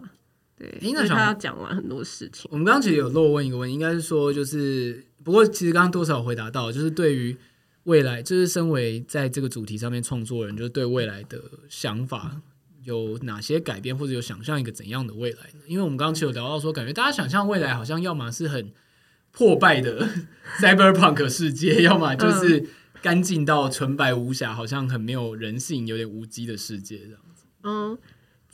[0.57, 2.49] 对，对因为他要讲完很多事情。
[2.51, 7.36] 我们刚刚其实有漏问一个问题，应该是说就是，不过其实刚刚多少回答到，就是对于。
[7.85, 12.41] 未来就是身为在这个主题上面创作人，就是对未来的想法
[12.85, 15.61] 有哪些改变，或者有想象一个怎样的未来呢？
[15.66, 18.72] 因为我们刚刚其实有聊到说，感觉大家想象未来好像要么是很
[19.30, 20.09] 破败的
[20.61, 22.68] cyberpunk 世界，要么就是
[23.01, 27.45] 干净到纯白无瑕，好像很没有人性、有点无机的世界这样子。
[27.64, 27.99] 嗯。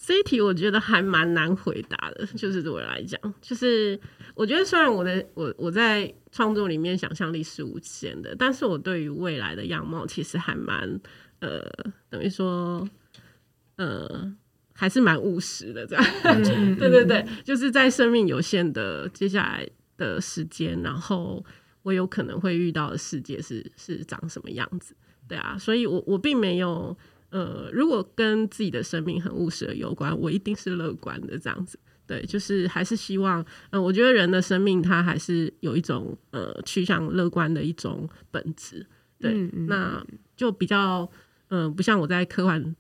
[0.01, 3.99] 这一题我觉得还蛮难回答的，就是对我来讲，就是
[4.39, 11.01] 我觉得虽然我的我我在创作里面想象力是无限的，但是我对于未来的样貌其实还蛮
[11.41, 11.69] 呃，
[12.09, 12.89] 等于说
[13.75, 14.33] 呃，
[14.73, 16.05] 还是蛮务实的这样。
[16.79, 21.45] 对对对，就是在生命有限的接下来的时间，然后
[21.83, 24.95] 我有可能会遇到的世界是是长什么样子，
[25.27, 26.97] 对啊，所以我我并没有。
[27.31, 31.79] 呃，如果跟自己的生命很务实的有关，我一定是乐观的这样子。
[32.09, 38.85] 对，就是还是希望，嗯，我觉得人的生命它还是有一种呃趋向乐观的一种本质。
[39.21, 41.09] 对，嗯嗯，那就比较，
[41.49, 42.75] 嗯、呃，不像我在科幻。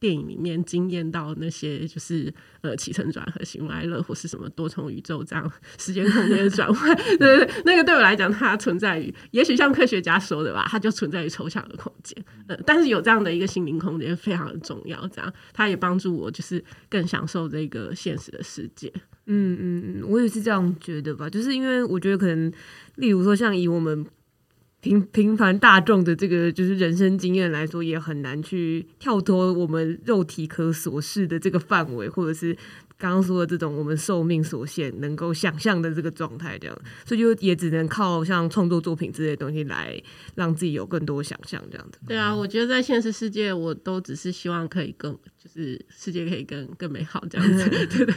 [0.00, 18.92] 电影里面惊艳到那些就是呃起承转合、喜怒哀乐或是什么多重宇宙这样时间空间的转换， 对对对，那个对我来讲，它存在于也许像科学家说的吧，它就存在于抽象的空间，呃，但是有这样的一个心灵空间非常的重要，这样它也帮助我就是更享受这个现实的世界。
[19.26, 22.52] 嗯嗯嗯，我也是这样觉得吧，就是因为我觉得可能，
[22.94, 24.06] 例如说像以我们。
[24.80, 32.56] 平平凡大众的这个就是人生经验来说，也很难去跳脱我们肉体可所视的这个范围，或者是
[32.96, 40.00] 刚刚说的这种我们寿命所限能够想象的这个状态，这样，所以就也只能靠像创作作品之类的东西来
[40.36, 41.98] 让自己有更多想象，这样子。
[42.06, 47.66] 对啊，我觉得在现实世界，我都只是希望可以更，就是世界可以更更美好这样子。
[47.68, 48.14] 对对对。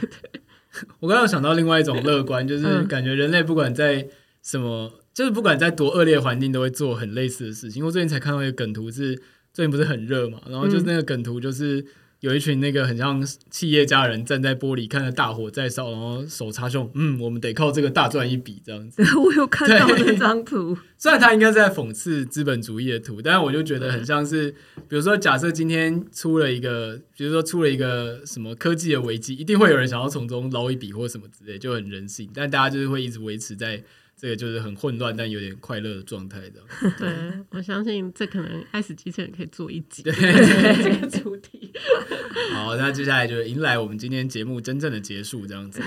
[1.00, 4.08] 我刚刚想到另外一种乐观，就是感觉人类不管在
[4.42, 4.92] 什么。
[5.14, 7.84] 就是不管在多恶劣的环境，都会做很类似的事情。
[7.84, 10.40] 我最近才看到一个梗图是，是最近不是很热嘛？
[10.48, 11.84] 然后就是那个梗图，就是
[12.20, 19.02] 有一群那个很像企业家人站在玻璃看着大火在烧，然后手插胸，嗯，我们得靠这个大赚一笔这样子。
[19.20, 24.50] 我有看到那张图，虽然他应该是在讽刺资本主义的图，但是我就觉得很像是，
[24.88, 32.30] 比如说假设今天出了一个，比如说出了一个什么科技的危机，一定会有人想要从中捞一笔或什么之类，就很人性。
[32.32, 33.82] 但大家就是会一直维持在。
[34.22, 36.60] 这个就是很混乱但有点快乐的状态的。
[36.96, 37.08] 对，
[37.50, 40.12] 我相信这可能爱死机器人可以做一集对
[40.80, 41.72] 这个 主题。
[42.52, 45.82] 好，那接下来就迎来我们今天节目真正的结束，这样子。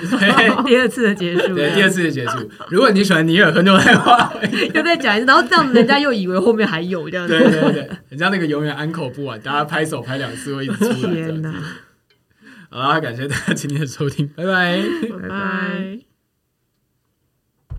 [0.66, 1.56] 第二次的结束。
[1.56, 2.52] 对，第二次的结束。
[2.70, 4.34] 如果你喜欢尼尔·亨诺的话，
[4.74, 7.40] 又再讲一次，然后这样子人家又以为后面还有这样子。
[7.40, 11.14] 对对对，人家那个永远安口不完，大家拍手拍两次会一直出来。
[11.14, 11.54] 天哪！
[12.70, 16.05] 好啦，感谢大家今天的收听，拜拜，拜拜。